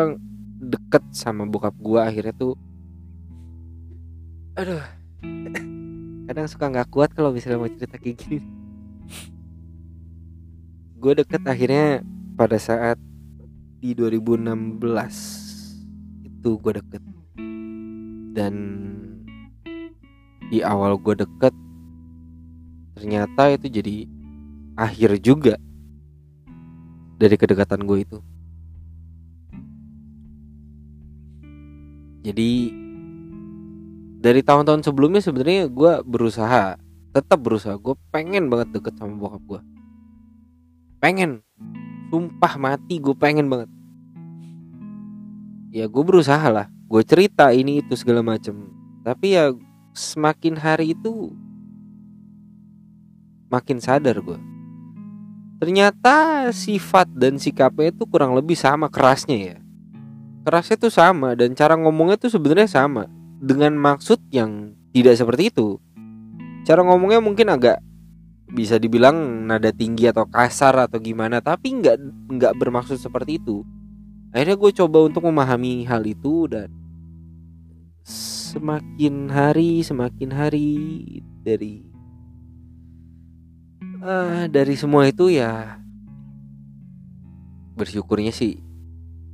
deket 0.58 1.04
sama 1.14 1.46
bokap 1.46 1.74
gue 1.78 2.00
akhirnya 2.02 2.34
tuh 2.34 2.54
aduh. 4.58 4.82
Kadang 6.28 6.44
suka 6.50 6.68
nggak 6.68 6.90
kuat 6.92 7.14
kalau 7.14 7.32
misalnya 7.32 7.62
mau 7.62 7.70
cerita 7.70 7.96
kayak 7.96 8.18
gini. 8.20 8.44
Gue 10.98 11.14
deket 11.14 11.40
akhirnya 11.46 12.02
pada 12.36 12.58
saat 12.58 12.98
di 13.78 13.94
2016 13.94 14.82
itu 16.26 16.50
gue 16.58 16.72
deket. 16.84 17.02
Dan 18.34 18.54
di 20.52 20.60
awal 20.60 20.98
gue 21.00 21.16
deket 21.16 21.54
ternyata 22.98 23.54
itu 23.54 23.70
jadi 23.70 23.96
akhir 24.74 25.22
juga 25.22 25.54
dari 27.20 27.36
kedekatan 27.38 27.86
gue 27.86 27.98
itu 28.02 28.18
jadi 32.28 32.52
dari 34.20 34.44
tahun-tahun 34.44 34.84
sebelumnya 34.84 35.24
sebenarnya 35.24 35.72
gue 35.72 35.92
berusaha 36.04 36.76
tetap 37.16 37.40
berusaha. 37.40 37.80
Gue 37.80 37.96
pengen 38.12 38.52
banget 38.52 38.76
deket 38.76 39.00
sama 39.00 39.16
bokap 39.16 39.42
gue 39.48 39.60
pengen. 41.00 41.40
Sumpah 42.12 42.54
mati 42.60 43.00
gue 43.00 43.16
pengen 43.16 43.48
banget. 43.48 43.72
Ya 45.72 45.88
gue 45.88 46.04
berusaha 46.04 46.44
lah. 46.52 46.68
Gue 46.88 47.00
cerita 47.00 47.48
ini 47.52 47.80
itu 47.80 47.96
segala 47.96 48.20
macem. 48.20 48.68
Tapi 49.04 49.32
ya 49.32 49.56
semakin 49.96 50.60
hari 50.60 50.92
itu 50.92 51.32
makin 53.48 53.80
sadar 53.80 54.20
gue 54.20 54.38
ternyata 55.58 56.46
sifat 56.54 57.10
dan 57.18 57.34
sikapnya 57.40 57.90
itu 57.90 58.06
kurang 58.06 58.36
lebih 58.36 58.54
sama 58.54 58.86
kerasnya 58.86 59.56
ya 59.56 59.58
kerasnya 60.48 60.80
tuh 60.80 60.88
sama 60.88 61.36
dan 61.36 61.52
cara 61.52 61.76
ngomongnya 61.76 62.16
tuh 62.16 62.32
sebenarnya 62.32 62.64
sama 62.64 63.04
dengan 63.36 63.76
maksud 63.76 64.16
yang 64.32 64.72
tidak 64.96 65.20
seperti 65.20 65.52
itu. 65.52 65.76
Cara 66.64 66.80
ngomongnya 66.80 67.20
mungkin 67.20 67.52
agak 67.52 67.84
bisa 68.48 68.80
dibilang 68.80 69.44
nada 69.44 69.68
tinggi 69.68 70.08
atau 70.08 70.24
kasar 70.24 70.88
atau 70.88 70.96
gimana, 70.96 71.44
tapi 71.44 71.76
nggak 71.76 72.00
nggak 72.32 72.56
bermaksud 72.56 72.96
seperti 72.96 73.36
itu. 73.36 73.60
Akhirnya 74.32 74.56
gue 74.56 74.72
coba 74.72 75.04
untuk 75.04 75.28
memahami 75.28 75.84
hal 75.84 76.00
itu 76.08 76.48
dan 76.48 76.72
semakin 78.08 79.28
hari 79.28 79.84
semakin 79.84 80.32
hari 80.32 80.72
dari 81.44 81.84
uh, 84.00 84.48
dari 84.48 84.74
semua 84.80 85.04
itu 85.12 85.28
ya 85.28 85.76
bersyukurnya 87.76 88.32
sih 88.32 88.67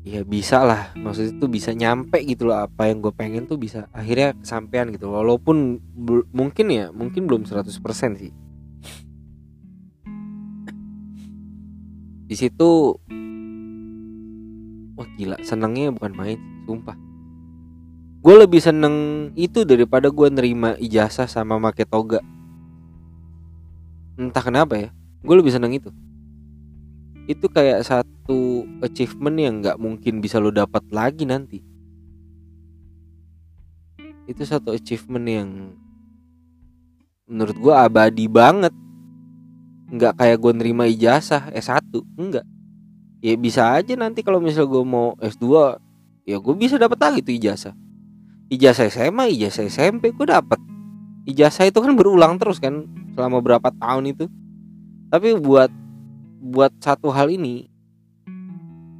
ya 0.04 0.20
bisa 0.22 0.60
lah. 0.62 0.92
Maksud 0.94 1.40
itu 1.40 1.46
bisa 1.48 1.72
nyampe 1.72 2.20
gitu 2.22 2.46
loh. 2.46 2.60
Apa 2.60 2.92
yang 2.92 3.00
gue 3.00 3.10
pengen 3.10 3.48
tuh 3.48 3.56
bisa 3.56 3.88
akhirnya 3.90 4.36
kesampaian 4.36 4.92
gitu 4.92 5.08
walaupun 5.08 5.80
mungkin 6.30 6.66
ya 6.68 6.92
mungkin 6.92 7.24
belum 7.24 7.48
100% 7.48 7.72
sih. 8.20 8.32
Di 12.28 12.36
situ 12.36 13.00
wah 14.94 15.08
gila. 15.16 15.40
Senengnya 15.40 15.90
bukan 15.90 16.12
main 16.12 16.38
sumpah. 16.68 16.96
Gue 18.24 18.40
lebih 18.40 18.60
seneng 18.60 19.28
itu 19.36 19.68
daripada 19.68 20.08
gue 20.08 20.28
nerima 20.32 20.76
ijazah 20.80 21.28
sama 21.28 21.56
make 21.56 21.84
toga. 21.88 22.20
Entah 24.20 24.44
kenapa 24.44 24.76
ya 24.76 24.88
gue 25.24 25.34
lebih 25.40 25.52
seneng 25.52 25.72
itu 25.72 25.88
itu 27.24 27.46
kayak 27.48 27.84
satu 27.84 28.68
achievement 28.84 29.36
yang 29.40 29.54
nggak 29.64 29.80
mungkin 29.80 30.20
bisa 30.20 30.36
lo 30.40 30.52
dapat 30.52 30.84
lagi 30.92 31.24
nanti. 31.24 31.60
Itu 34.24 34.44
satu 34.44 34.72
achievement 34.72 35.26
yang 35.28 35.48
menurut 37.28 37.56
gue 37.56 37.74
abadi 37.74 38.28
banget. 38.28 38.72
Nggak 39.88 40.16
kayak 40.16 40.38
gue 40.40 40.52
nerima 40.56 40.84
ijazah 40.88 41.52
S1 41.52 41.92
enggak 42.16 42.44
ya 43.24 43.40
bisa 43.40 43.72
aja 43.72 43.96
nanti 43.96 44.20
kalau 44.20 44.36
misal 44.36 44.68
gue 44.68 44.84
mau 44.84 45.16
S2 45.16 45.80
ya 46.28 46.36
gue 46.36 46.54
bisa 46.60 46.76
dapat 46.76 47.00
lagi 47.00 47.24
tuh 47.24 47.32
ijazah. 47.32 47.72
Ijazah 48.52 48.92
SMA 48.92 49.32
ijazah 49.32 49.64
SMP 49.64 50.12
gue 50.12 50.28
dapat. 50.28 50.60
Ijazah 51.24 51.64
itu 51.64 51.80
kan 51.80 51.96
berulang 51.96 52.36
terus 52.36 52.60
kan 52.60 52.84
selama 53.16 53.40
berapa 53.40 53.72
tahun 53.80 54.12
itu. 54.12 54.28
Tapi 55.08 55.40
buat 55.40 55.72
buat 56.44 56.76
satu 56.76 57.08
hal 57.08 57.32
ini 57.32 57.72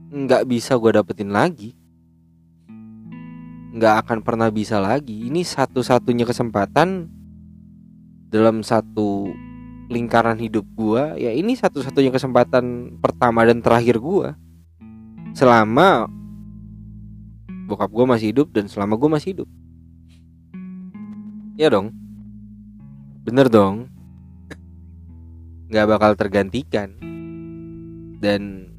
nggak 0.08 0.48
bisa 0.48 0.80
gue 0.80 0.96
dapetin 0.96 1.28
lagi. 1.28 1.76
Nggak 3.76 3.94
akan 4.06 4.18
pernah 4.24 4.48
bisa 4.48 4.80
lagi. 4.80 5.28
Ini 5.28 5.44
satu-satunya 5.44 6.24
kesempatan 6.24 7.12
dalam 8.32 8.64
satu 8.64 9.28
lingkaran 9.92 10.40
hidup 10.40 10.64
gue 10.74 11.20
ya 11.20 11.30
ini 11.36 11.52
satu-satunya 11.52 12.08
kesempatan 12.08 12.96
pertama 13.04 13.44
dan 13.44 13.60
terakhir 13.60 14.00
gue 14.00 14.32
selama 15.36 16.08
bokap 17.68 17.92
gue 17.92 18.06
masih 18.08 18.32
hidup 18.32 18.48
dan 18.56 18.64
selama 18.72 18.96
gue 18.96 19.10
masih 19.12 19.28
hidup. 19.36 19.48
Ya 21.60 21.68
dong. 21.68 21.92
Bener 23.28 23.52
dong. 23.52 23.92
Nggak 25.68 25.86
bakal 25.92 26.10
tergantikan 26.16 27.13
dan 28.24 28.72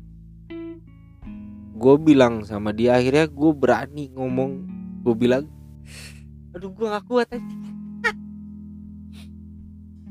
gue 1.77 1.95
bilang 2.01 2.41
sama 2.41 2.73
dia 2.73 2.97
akhirnya 2.97 3.29
gue 3.29 3.51
berani 3.53 4.10
ngomong. 4.17 4.65
Gue 5.05 5.13
bilang 5.13 5.45
aduh 6.55 6.71
gue 6.71 6.88
gak 6.88 7.05
kuat 7.05 7.27
aja 7.29 7.43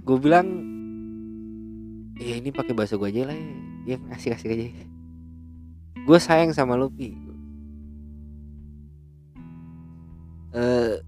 gue 0.04 0.18
bilang 0.20 0.46
ya 2.20 2.36
ini 2.36 2.52
pakai 2.52 2.76
bahasa 2.76 3.00
gue 3.00 3.08
aja 3.08 3.32
lah 3.32 3.38
ya. 3.88 3.96
Kasih 4.12 4.36
kasih 4.36 4.48
aja. 4.52 4.66
Gue 6.04 6.18
sayang 6.20 6.52
sama 6.52 6.76
Lupi 6.76 7.16
uh, 10.52 11.00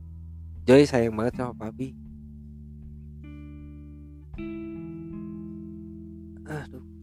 Joy 0.66 0.88
sayang 0.88 1.14
banget 1.14 1.38
sama 1.38 1.52
papi. 1.54 1.94
Aduh 6.48 6.95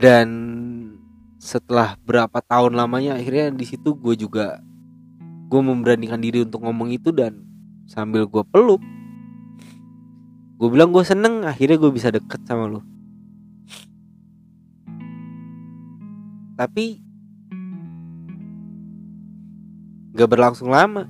dan 0.00 0.28
setelah 1.36 1.94
berapa 2.08 2.40
tahun 2.40 2.72
lamanya 2.72 3.20
akhirnya 3.20 3.52
di 3.52 3.68
situ 3.68 3.92
gue 3.92 4.16
juga 4.16 4.64
gue 5.52 5.60
memberanikan 5.60 6.20
diri 6.20 6.40
untuk 6.44 6.64
ngomong 6.64 6.88
itu 6.90 7.12
dan 7.12 7.44
sambil 7.84 8.24
gue 8.24 8.44
peluk 8.48 8.80
gue 10.56 10.68
bilang 10.68 10.92
gue 10.92 11.04
seneng 11.04 11.44
akhirnya 11.44 11.76
gue 11.76 11.92
bisa 11.92 12.08
deket 12.08 12.40
sama 12.48 12.64
lo 12.64 12.80
tapi 16.60 17.00
gak 20.12 20.28
berlangsung 20.28 20.68
lama. 20.68 21.08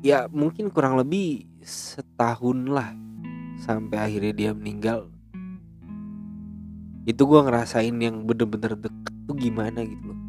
Ya 0.00 0.24
mungkin 0.32 0.72
kurang 0.72 0.96
lebih 0.96 1.44
setahun 1.60 2.64
lah 2.64 2.96
sampai 3.60 4.00
akhirnya 4.00 4.32
dia 4.32 4.50
meninggal 4.56 5.12
itu 7.08 7.22
gue 7.24 7.40
ngerasain 7.40 7.96
yang 7.96 8.28
bener-bener 8.28 8.76
deket 8.76 9.14
tuh 9.24 9.36
gimana 9.36 9.80
gitu 9.84 10.12
loh. 10.12 10.20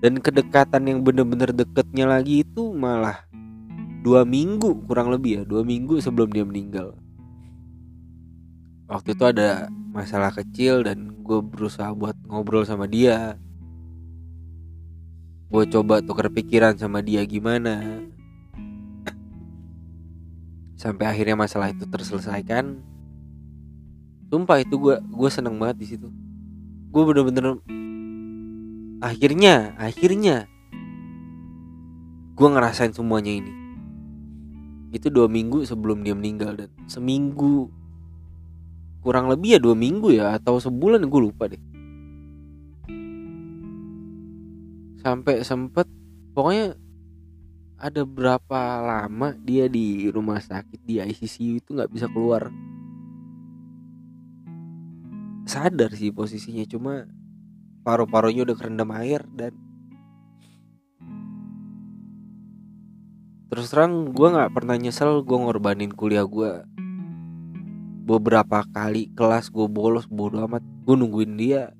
Dan 0.00 0.16
kedekatan 0.20 0.88
yang 0.88 1.00
bener-bener 1.04 1.52
deketnya 1.52 2.08
lagi 2.08 2.40
itu 2.40 2.72
malah 2.72 3.28
dua 4.00 4.24
minggu 4.24 4.88
kurang 4.88 5.12
lebih 5.12 5.40
ya 5.40 5.42
dua 5.44 5.60
minggu 5.60 6.00
sebelum 6.00 6.32
dia 6.32 6.44
meninggal. 6.44 6.96
Waktu 8.88 9.14
itu 9.14 9.24
ada 9.28 9.68
masalah 9.92 10.34
kecil 10.34 10.82
dan 10.82 11.20
gue 11.20 11.38
berusaha 11.44 11.92
buat 11.94 12.16
ngobrol 12.26 12.66
sama 12.66 12.88
dia. 12.90 13.38
Gue 15.52 15.68
coba 15.68 16.00
tukar 16.02 16.32
pikiran 16.32 16.74
sama 16.74 17.04
dia 17.04 17.22
gimana. 17.28 18.02
Sampai 20.80 21.06
akhirnya 21.12 21.36
masalah 21.36 21.70
itu 21.70 21.84
terselesaikan 21.84 22.89
Sumpah 24.30 24.62
itu 24.62 24.78
gue 24.78 24.94
gue 25.02 25.30
seneng 25.34 25.58
banget 25.58 25.76
di 25.82 25.86
situ. 25.90 26.06
Gue 26.94 27.02
bener-bener 27.02 27.58
akhirnya 29.02 29.74
akhirnya 29.74 30.46
gue 32.38 32.48
ngerasain 32.48 32.94
semuanya 32.94 33.42
ini. 33.42 33.52
Itu 34.94 35.10
dua 35.10 35.26
minggu 35.26 35.66
sebelum 35.66 36.06
dia 36.06 36.14
meninggal 36.14 36.54
dan 36.54 36.70
seminggu 36.86 37.74
kurang 39.02 39.26
lebih 39.26 39.56
ya 39.56 39.58
dua 39.58 39.74
minggu 39.74 40.14
ya 40.14 40.38
atau 40.38 40.62
sebulan 40.62 41.10
gue 41.10 41.20
lupa 41.20 41.50
deh. 41.50 41.62
Sampai 45.02 45.42
sempet 45.42 45.90
pokoknya 46.38 46.78
ada 47.82 48.06
berapa 48.06 48.60
lama 48.78 49.34
dia 49.42 49.66
di 49.66 50.06
rumah 50.06 50.38
sakit 50.38 50.86
di 50.86 51.02
ICU 51.02 51.58
itu 51.58 51.74
nggak 51.74 51.90
bisa 51.90 52.06
keluar 52.12 52.52
sadar 55.50 55.90
sih 55.98 56.14
posisinya 56.14 56.62
cuma 56.70 57.10
paru-parunya 57.82 58.46
udah 58.46 58.54
kerendam 58.54 58.94
air 58.94 59.26
dan 59.34 59.50
terus 63.50 63.66
terang 63.74 64.14
gue 64.14 64.28
nggak 64.30 64.54
pernah 64.54 64.78
nyesel 64.78 65.26
gue 65.26 65.34
ngorbanin 65.34 65.90
kuliah 65.90 66.22
gue 66.22 66.62
beberapa 68.10 68.66
kali 68.70 69.10
kelas 69.18 69.50
gue 69.50 69.66
bolos 69.66 70.06
bodo 70.06 70.42
amat 70.46 70.62
gue 70.86 70.94
nungguin 70.98 71.34
dia. 71.38 71.70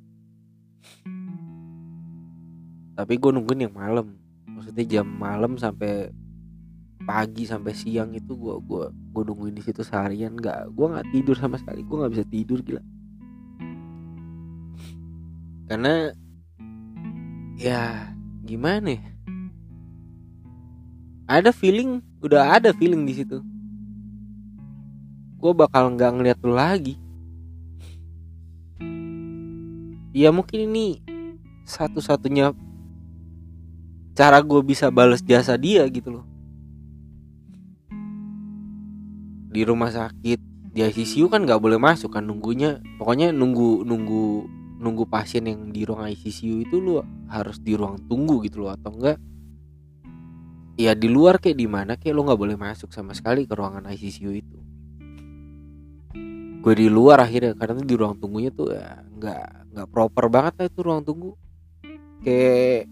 Tapi 2.95 3.17
gue 3.19 3.31
nungguin 3.35 3.67
yang 3.67 3.75
malam 3.75 4.15
maksudnya 4.47 4.85
jam 4.87 5.09
malam 5.09 5.59
sampai 5.59 6.13
pagi 7.03 7.49
sampai 7.49 7.73
siang 7.73 8.13
itu 8.13 8.37
gue 8.37 8.55
gua 8.63 8.93
gue 8.93 9.23
nungguin 9.25 9.57
di 9.57 9.65
situ 9.65 9.81
seharian 9.81 10.37
nggak 10.37 10.71
gue 10.77 10.87
nggak 10.87 11.09
tidur 11.11 11.35
sama 11.35 11.57
sekali 11.57 11.81
gue 11.81 11.97
nggak 11.97 12.13
bisa 12.13 12.25
tidur 12.29 12.61
gila 12.61 12.83
karena 15.71 16.11
ya 17.55 18.11
gimana 18.43 18.99
ya? 18.99 19.07
Ada 21.31 21.55
feeling 21.55 22.03
udah 22.19 22.59
ada 22.59 22.75
feeling 22.75 23.07
di 23.07 23.15
situ. 23.23 23.39
Gue 25.39 25.55
bakal 25.55 25.95
nggak 25.95 26.11
ngeliat 26.11 26.39
lu 26.43 26.59
lagi. 26.59 26.99
Ya 30.11 30.35
mungkin 30.35 30.75
ini 30.75 31.07
satu-satunya 31.63 32.51
cara 34.19 34.43
gue 34.43 34.61
bisa 34.67 34.91
balas 34.91 35.23
jasa 35.23 35.55
dia 35.55 35.87
gitu 35.87 36.19
loh. 36.19 36.27
Di 39.55 39.63
rumah 39.63 39.95
sakit 39.95 40.43
di 40.75 40.83
ICU 40.83 41.31
kan 41.31 41.47
nggak 41.47 41.63
boleh 41.63 41.79
masuk 41.79 42.11
kan 42.19 42.27
nunggunya. 42.27 42.83
Pokoknya 42.99 43.31
nunggu 43.31 43.87
nunggu 43.87 44.59
nunggu 44.81 45.05
pasien 45.05 45.45
yang 45.45 45.69
di 45.69 45.85
ruang 45.85 46.09
ICU 46.09 46.65
itu 46.65 46.81
lu 46.81 47.05
harus 47.29 47.61
di 47.61 47.77
ruang 47.77 48.01
tunggu 48.09 48.41
gitu 48.49 48.65
loh 48.65 48.73
atau 48.73 48.97
enggak? 48.97 49.21
Ya 50.81 50.97
di 50.97 51.13
luar 51.13 51.37
kayak 51.37 51.61
di 51.61 51.69
mana 51.69 52.01
kayak 52.01 52.17
lo 52.17 52.25
nggak 52.25 52.41
boleh 52.41 52.57
masuk 52.57 52.89
sama 52.89 53.13
sekali 53.13 53.45
ke 53.45 53.53
ruangan 53.53 53.85
ICU 53.93 54.33
itu. 54.33 54.59
Gue 56.65 56.75
di 56.77 56.89
luar 56.89 57.21
akhirnya 57.21 57.53
karena 57.53 57.85
di 57.85 57.95
ruang 57.97 58.17
tunggunya 58.17 58.49
tuh 58.49 58.73
ya 58.73 59.05
nggak 59.05 59.77
nggak 59.77 59.89
proper 59.93 60.33
banget 60.33 60.53
lah 60.57 60.67
itu 60.73 60.81
ruang 60.81 61.05
tunggu. 61.05 61.37
Kayak 62.25 62.89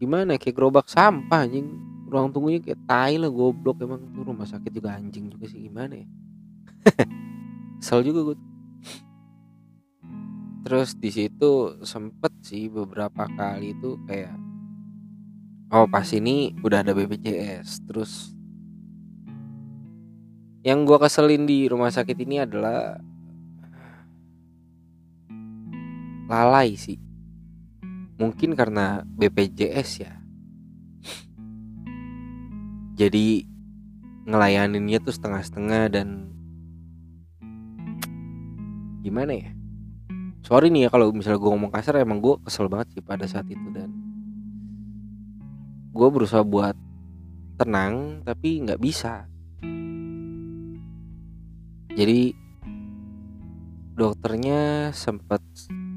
gimana 0.00 0.40
kayak 0.40 0.56
gerobak 0.56 0.88
sampah 0.88 1.44
anjing. 1.44 1.68
Ruang 2.08 2.32
tunggunya 2.32 2.64
kayak 2.64 2.80
tai 2.88 3.20
lah 3.20 3.28
goblok 3.28 3.76
emang. 3.84 4.00
Tuh 4.16 4.24
rumah 4.24 4.48
sakit 4.48 4.72
juga 4.72 4.96
anjing 4.96 5.28
juga 5.28 5.44
sih 5.52 5.60
gimana 5.68 6.00
ya? 6.00 6.08
Kesel 7.76 8.00
juga 8.08 8.32
gue 8.32 8.36
terus 10.66 10.98
di 10.98 11.14
situ 11.14 11.78
sempet 11.86 12.34
sih 12.42 12.66
beberapa 12.66 13.30
kali 13.38 13.70
itu 13.70 14.02
kayak 14.02 14.34
oh 15.70 15.86
pas 15.86 16.10
ini 16.10 16.58
udah 16.58 16.82
ada 16.82 16.90
BPJS 16.90 17.86
terus 17.86 18.34
yang 20.66 20.82
gue 20.82 20.98
keselin 20.98 21.46
di 21.46 21.70
rumah 21.70 21.94
sakit 21.94 22.18
ini 22.26 22.42
adalah 22.42 22.98
lalai 26.26 26.74
sih. 26.74 26.98
Mungkin 28.18 28.58
karena 28.58 29.06
BPJS 29.06 29.90
ya. 30.02 30.18
Jadi 32.98 33.46
ngelayaninnya 34.26 34.98
tuh 34.98 35.14
setengah-setengah 35.14 35.82
dan 35.94 36.34
gimana 39.06 39.38
ya 39.38 39.55
sorry 40.46 40.70
nih 40.70 40.86
ya 40.86 40.88
kalau 40.94 41.10
misalnya 41.10 41.42
gue 41.42 41.50
ngomong 41.50 41.74
kasar 41.74 41.98
emang 41.98 42.22
gue 42.22 42.38
kesel 42.46 42.70
banget 42.70 42.94
sih 42.94 43.02
pada 43.02 43.26
saat 43.26 43.50
itu 43.50 43.66
dan. 43.74 43.90
Gue 45.90 46.06
berusaha 46.06 46.46
buat 46.46 46.78
tenang 47.58 48.22
tapi 48.22 48.62
nggak 48.62 48.78
bisa. 48.78 49.26
Jadi 51.98 52.30
dokternya 53.98 54.94
sempat 54.94 55.42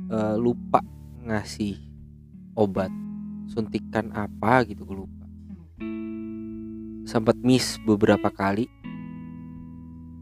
uh, 0.09 0.33
lupa 0.33 0.81
ngasih 1.29 1.77
obat 2.57 2.89
suntikan 3.53 4.09
apa 4.17 4.65
gitu 4.65 4.81
gue 4.81 4.97
lupa. 5.05 5.25
Sempat 7.05 7.37
miss 7.45 7.77
beberapa 7.85 8.33
kali 8.33 8.65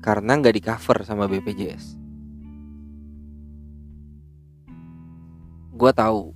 karena 0.03 0.35
nggak 0.35 0.55
di 0.59 0.61
cover 0.67 1.07
sama 1.07 1.31
BPJS 1.31 2.06
gue 5.77 5.91
tahu. 5.93 6.33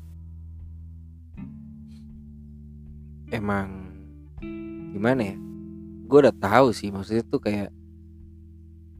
Emang 3.33 3.89
gimana 4.93 5.33
ya? 5.33 5.37
Gue 6.05 6.29
udah 6.29 6.35
tahu 6.35 6.69
sih 6.75 6.93
maksudnya 6.93 7.25
tuh 7.25 7.41
kayak 7.41 7.73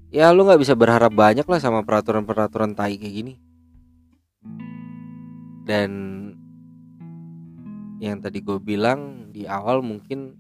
ya 0.09 0.33
lu 0.33 0.43
nggak 0.43 0.59
bisa 0.59 0.73
berharap 0.73 1.13
banyak 1.13 1.45
lah 1.45 1.59
sama 1.61 1.85
peraturan-peraturan 1.85 2.73
tai 2.73 2.97
kayak 2.97 3.15
gini. 3.15 3.33
Dan 5.61 5.91
yang 8.01 8.17
tadi 8.17 8.41
gue 8.41 8.57
bilang 8.57 9.29
di 9.29 9.45
awal 9.45 9.85
mungkin 9.85 10.33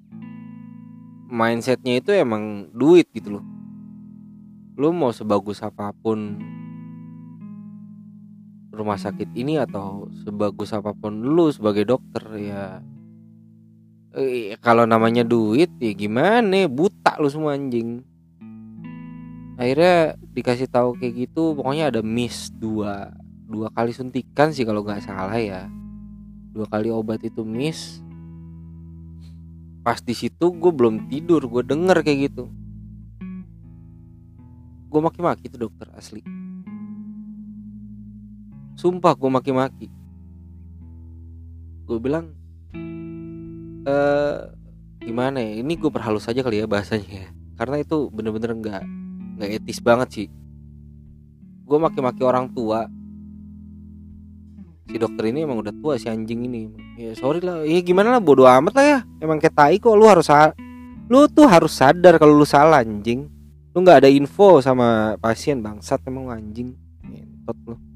mindsetnya 1.29 2.01
itu 2.01 2.09
emang 2.11 2.73
duit 2.73 3.05
gitu 3.13 3.37
loh. 3.37 3.45
Lu 4.75 4.89
mau 4.91 5.13
sebagus 5.13 5.61
apa 5.61 5.93
pun 5.93 6.41
rumah 8.71 8.95
sakit 8.95 9.35
ini 9.35 9.59
atau 9.59 10.07
sebagus 10.23 10.71
apa 10.71 10.95
pun 10.95 11.11
lu 11.11 11.51
sebagai 11.51 11.83
dokter 11.83 12.23
ya 12.39 12.79
eh, 14.15 14.55
kalau 14.63 14.87
namanya 14.87 15.27
duit 15.27 15.71
ya 15.79 15.91
gimana 15.91 16.67
buta 16.67 17.19
lu 17.19 17.27
semua 17.27 17.55
anjing. 17.55 18.03
Akhirnya 19.59 20.17
dikasih 20.33 20.65
tahu 20.71 20.97
kayak 20.97 21.29
gitu 21.29 21.53
pokoknya 21.53 21.93
ada 21.93 22.01
miss 22.01 22.49
dua 22.49 23.13
dua 23.45 23.69
kali 23.75 23.93
suntikan 23.93 24.49
sih 24.55 24.65
kalau 24.65 24.81
nggak 24.81 25.03
salah 25.03 25.37
ya. 25.37 25.67
Dua 26.51 26.67
kali 26.67 26.91
obat 26.91 27.21
itu 27.23 27.43
miss. 27.43 28.01
Pas 29.81 29.99
di 30.01 30.13
situ 30.13 30.51
gue 30.53 30.71
belum 30.71 31.09
tidur 31.09 31.45
gue 31.45 31.63
denger 31.65 32.03
kayak 32.03 32.19
gitu. 32.31 32.49
Gue 34.91 34.99
maki-maki 34.99 35.47
tuh 35.47 35.71
dokter 35.71 35.87
asli 35.95 36.40
sumpah 38.81 39.13
gue 39.13 39.29
maki-maki. 39.29 39.87
Gue 41.85 42.01
bilang 42.01 42.33
eh 43.85 44.37
gimana 45.05 45.37
ya? 45.37 45.61
Ini 45.61 45.73
gue 45.77 45.91
perhalus 45.93 46.25
aja 46.25 46.41
kali 46.41 46.57
ya 46.57 46.65
bahasanya 46.65 47.29
ya. 47.29 47.29
Karena 47.61 47.77
itu 47.77 48.09
bener-bener 48.09 48.57
nggak 48.57 48.83
nggak 49.37 49.49
etis 49.61 49.77
banget 49.85 50.09
sih. 50.09 50.27
Gue 51.61 51.77
maki-maki 51.77 52.25
orang 52.25 52.49
tua. 52.49 52.89
Si 54.89 54.97
dokter 54.97 55.29
ini 55.29 55.45
emang 55.45 55.61
udah 55.61 55.71
tua 55.77 56.01
si 56.01 56.09
anjing 56.09 56.49
ini. 56.49 56.73
Ya 56.97 57.13
sorry 57.13 57.37
lah. 57.45 57.61
Ya 57.61 57.85
gimana 57.85 58.17
lah? 58.17 58.19
Bodoh 58.19 58.49
amat 58.49 58.73
lah 58.73 58.85
ya. 58.97 58.99
Emang 59.21 59.37
kayak 59.37 59.53
tai 59.53 59.77
kok. 59.77 59.93
Lu 59.93 60.09
harus 60.09 60.25
lu 61.05 61.29
tuh 61.29 61.45
harus 61.45 61.69
sadar 61.69 62.17
kalau 62.17 62.33
lu 62.33 62.49
salah 62.49 62.81
anjing. 62.81 63.29
Lu 63.71 63.85
nggak 63.85 64.03
ada 64.03 64.09
info 64.09 64.57
sama 64.59 65.15
pasien 65.21 65.61
bangsat. 65.61 66.01
Emang 66.09 66.33
anjing. 66.33 66.75
Ngentot 67.07 67.57
lu 67.69 67.90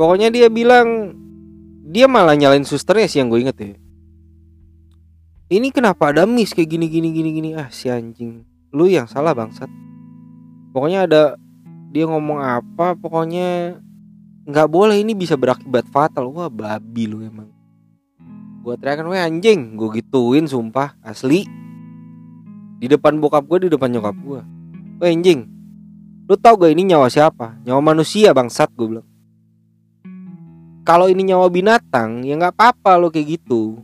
pokoknya 0.00 0.32
dia 0.32 0.48
bilang 0.48 1.12
dia 1.84 2.08
malah 2.08 2.32
nyalain 2.32 2.64
susternya 2.64 3.04
sih 3.04 3.20
yang 3.20 3.28
gue 3.28 3.44
inget 3.44 3.56
ya. 3.60 3.76
Ini 5.52 5.68
kenapa 5.68 6.08
ada 6.08 6.24
miss 6.24 6.56
kayak 6.56 6.72
gini 6.72 6.86
gini 6.88 7.12
gini 7.12 7.30
gini? 7.36 7.48
Ah 7.52 7.68
si 7.68 7.92
anjing. 7.92 8.48
Lu 8.72 8.88
yang 8.88 9.04
salah 9.04 9.36
bangsat. 9.36 9.68
Pokoknya 10.72 11.04
ada 11.04 11.22
dia 11.92 12.08
ngomong 12.08 12.40
apa 12.40 12.96
pokoknya 12.96 13.76
nggak 14.48 14.68
boleh 14.72 14.96
ini 14.96 15.12
bisa 15.12 15.36
berakibat 15.36 15.84
fatal. 15.92 16.32
Wah 16.32 16.48
babi 16.48 17.04
lu 17.04 17.20
emang. 17.20 17.52
Gue 18.64 18.80
teriakan 18.80 19.10
weh 19.12 19.20
anjing. 19.20 19.76
Gue 19.76 20.00
gituin 20.00 20.48
sumpah 20.48 20.96
asli. 21.04 21.44
Di 22.80 22.88
depan 22.88 23.20
bokap 23.20 23.44
gue 23.44 23.68
di 23.68 23.68
depan 23.68 23.92
nyokap 23.92 24.16
gue 24.16 24.40
weh 25.04 25.12
anjing 25.12 25.48
lu 26.30 26.38
tau 26.38 26.54
gak 26.54 26.70
ini 26.70 26.94
nyawa 26.94 27.10
siapa? 27.10 27.58
Nyawa 27.66 27.82
manusia 27.82 28.30
bangsat 28.30 28.70
gue 28.78 28.86
bilang 28.86 29.09
kalau 30.82 31.06
ini 31.06 31.30
nyawa 31.32 31.46
binatang 31.52 32.24
ya 32.24 32.36
nggak 32.36 32.56
apa-apa 32.56 32.96
lo 33.00 33.08
kayak 33.12 33.40
gitu. 33.40 33.80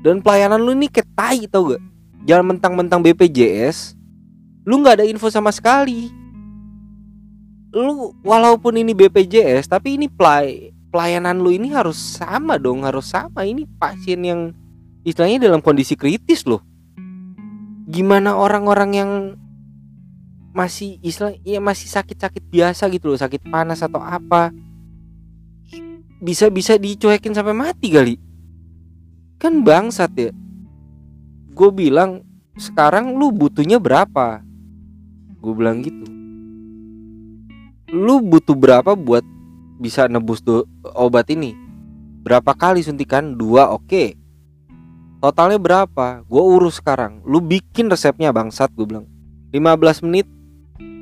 Dan 0.00 0.22
pelayanan 0.22 0.62
lu 0.62 0.76
ini 0.76 0.86
kayak 0.86 1.10
tai 1.18 1.50
tau 1.50 1.74
gak 1.74 1.82
jangan 2.26 2.54
mentang-mentang 2.54 3.02
BPJS 3.02 3.94
lu 4.66 4.82
nggak 4.82 5.02
ada 5.02 5.06
info 5.06 5.30
sama 5.30 5.54
sekali. 5.54 6.10
Lu 7.70 8.10
walaupun 8.26 8.74
ini 8.78 8.94
BPJS 8.94 9.70
tapi 9.70 9.94
ini 9.94 10.10
play, 10.10 10.74
pelayanan 10.90 11.38
lu 11.38 11.54
ini 11.54 11.70
harus 11.70 11.94
sama 11.94 12.58
dong 12.58 12.82
harus 12.82 13.06
sama. 13.14 13.46
Ini 13.46 13.62
pasien 13.78 14.22
yang 14.26 14.50
istilahnya 15.06 15.46
dalam 15.46 15.62
kondisi 15.62 15.94
kritis 15.94 16.42
loh. 16.42 16.66
Gimana 17.86 18.34
orang-orang 18.34 18.90
yang 18.90 19.10
masih 20.50 20.98
istilah 21.04 21.36
ya 21.44 21.60
masih 21.60 21.86
sakit-sakit 21.86 22.40
biasa 22.48 22.88
gitu 22.88 23.12
loh 23.12 23.20
sakit 23.20 23.44
panas 23.52 23.84
atau 23.84 24.00
apa 24.00 24.56
bisa 26.20 26.48
bisa 26.48 26.80
dicuekin 26.80 27.36
sampai 27.36 27.52
mati 27.52 27.92
kali. 27.92 28.14
Kan 29.36 29.60
bangsat 29.60 30.12
ya. 30.16 30.30
Gue 31.52 31.70
bilang 31.72 32.24
sekarang 32.56 33.16
lu 33.16 33.32
butuhnya 33.32 33.76
berapa? 33.76 34.40
Gue 35.40 35.52
bilang 35.52 35.84
gitu. 35.84 36.04
Lu 37.92 38.24
butuh 38.24 38.56
berapa 38.56 38.96
buat 38.96 39.24
bisa 39.76 40.08
nebus 40.08 40.40
tuh 40.40 40.64
obat 40.96 41.28
ini? 41.28 41.52
Berapa 42.24 42.56
kali 42.56 42.82
suntikan? 42.82 43.36
Dua 43.36 43.70
oke. 43.70 43.86
Okay. 43.86 44.08
totalnya 45.16 45.58
berapa? 45.58 46.22
Gue 46.28 46.42
urus 46.42 46.78
sekarang. 46.78 47.24
Lu 47.26 47.42
bikin 47.42 47.90
resepnya 47.90 48.30
bangsat 48.30 48.70
gue 48.74 48.86
bilang. 48.86 49.06
15 49.50 50.06
menit. 50.06 50.26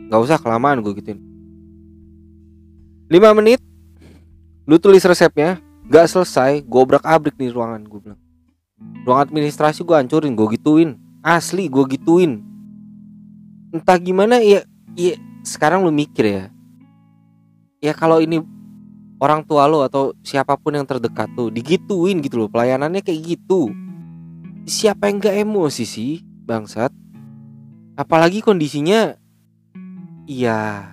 Nggak 0.09 0.21
usah 0.21 0.39
kelamaan 0.41 0.81
gue 0.81 0.93
gituin. 0.97 1.21
5 3.11 3.39
menit 3.39 3.61
lu 4.65 4.81
tulis 4.81 5.05
resepnya 5.05 5.61
gak 5.89 6.09
selesai 6.09 6.65
gue 6.65 6.81
obrak 6.81 7.05
abrik 7.05 7.37
nih 7.37 7.53
ruangan 7.53 7.85
gue 7.85 8.01
bilang. 8.01 8.21
Ruang 9.05 9.21
administrasi 9.29 9.85
gue 9.85 9.97
hancurin 9.97 10.33
gue 10.33 10.49
gituin. 10.57 10.97
Asli 11.21 11.69
gue 11.69 11.85
gituin. 11.89 12.41
Entah 13.73 14.01
gimana 14.01 14.41
ya 14.41 14.65
ya 14.97 15.17
sekarang 15.45 15.85
lu 15.85 15.93
mikir 15.93 16.25
ya. 16.25 16.45
Ya 17.85 17.93
kalau 17.93 18.21
ini 18.25 18.41
orang 19.21 19.45
tua 19.45 19.69
lo 19.69 19.85
atau 19.85 20.17
siapa 20.25 20.57
pun 20.57 20.73
yang 20.73 20.89
terdekat 20.89 21.29
tuh 21.37 21.53
digituin 21.53 22.25
gitu 22.25 22.45
loh 22.45 22.49
pelayanannya 22.49 23.05
kayak 23.05 23.37
gitu. 23.37 23.69
Siapa 24.65 25.13
yang 25.13 25.21
gak 25.21 25.37
emosi 25.45 25.85
sih 25.85 26.13
bangsat? 26.49 26.89
Apalagi 28.01 28.41
kondisinya 28.41 29.13
ya 30.25 30.89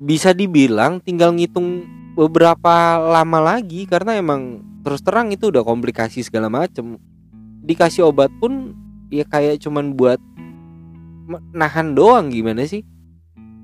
bisa 0.00 0.32
dibilang 0.32 0.98
tinggal 1.04 1.36
ngitung 1.36 1.84
beberapa 2.12 3.00
lama 3.00 3.38
lagi 3.40 3.88
karena 3.88 4.20
emang 4.20 4.60
terus 4.84 5.00
terang 5.00 5.32
itu 5.32 5.48
udah 5.48 5.64
komplikasi 5.64 6.20
segala 6.20 6.52
macem. 6.52 7.00
Dikasih 7.62 8.10
obat 8.10 8.28
pun 8.42 8.76
ya 9.08 9.24
kayak 9.24 9.62
cuman 9.62 9.96
buat 9.96 10.18
nahan 11.54 11.96
doang 11.96 12.28
gimana 12.28 12.66
sih? 12.68 12.84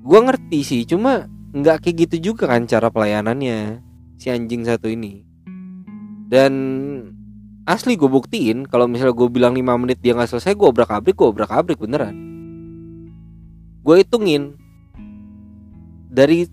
Gua 0.01 0.25
ngerti 0.25 0.59
sih 0.63 0.81
cuma 0.87 1.27
nggak 1.53 1.85
kayak 1.85 1.95
gitu 2.07 2.33
juga 2.33 2.49
kan 2.49 2.69
cara 2.69 2.93
pelayanannya 2.93 3.83
si 4.17 4.29
anjing 4.29 4.65
satu 4.65 4.89
ini. 4.89 5.25
Dan 6.29 6.53
asli 7.65 7.97
gue 7.97 8.09
buktiin 8.09 8.69
kalau 8.69 8.85
misalnya 8.85 9.17
gue 9.17 9.29
bilang 9.29 9.53
5 9.57 9.81
menit 9.81 9.97
dia 10.01 10.13
nggak 10.13 10.29
selesai 10.29 10.53
gue 10.53 10.67
obrak 10.69 10.89
abrik 10.89 11.17
gue 11.17 11.25
obrak 11.25 11.49
abrik 11.49 11.81
beneran. 11.81 12.13
Gue 13.81 14.05
hitungin 14.05 14.53
dari 16.09 16.45